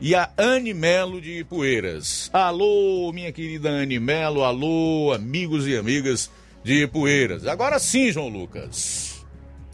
[0.01, 2.31] e a Anne Melo de Poeiras.
[2.32, 6.31] Alô, minha querida Anne Melo, alô, amigos e amigas
[6.62, 7.47] de Poeiras.
[7.47, 9.24] Agora sim, João Lucas.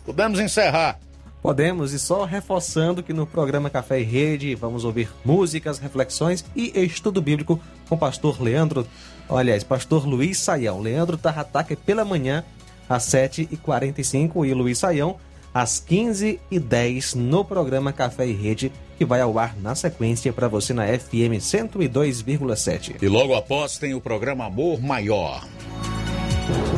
[0.04, 0.98] Podemos encerrar.
[1.42, 6.78] Podemos, e só reforçando que no programa Café e Rede vamos ouvir músicas, reflexões e
[6.84, 7.58] estudo bíblico
[7.88, 8.86] com o pastor Leandro,
[9.26, 10.80] aliás, pastor Luiz Saião.
[10.80, 12.44] Leandro Tarrataque pela manhã
[12.86, 15.16] às 7h45 e Luiz Saião
[15.52, 20.72] às 15h10 no programa Café e Rede, que vai ao ar na sequência para você
[20.72, 22.96] na FM 102,7.
[23.02, 25.46] E logo após tem o programa Amor Maior.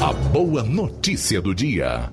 [0.01, 2.13] A boa notícia do dia.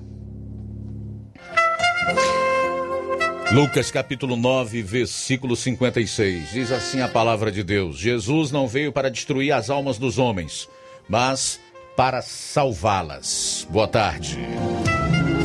[3.52, 6.52] Lucas capítulo 9, versículo 56.
[6.52, 10.68] Diz assim a palavra de Deus: Jesus não veio para destruir as almas dos homens,
[11.08, 11.58] mas
[11.96, 13.66] para salvá-las.
[13.68, 14.38] Boa tarde.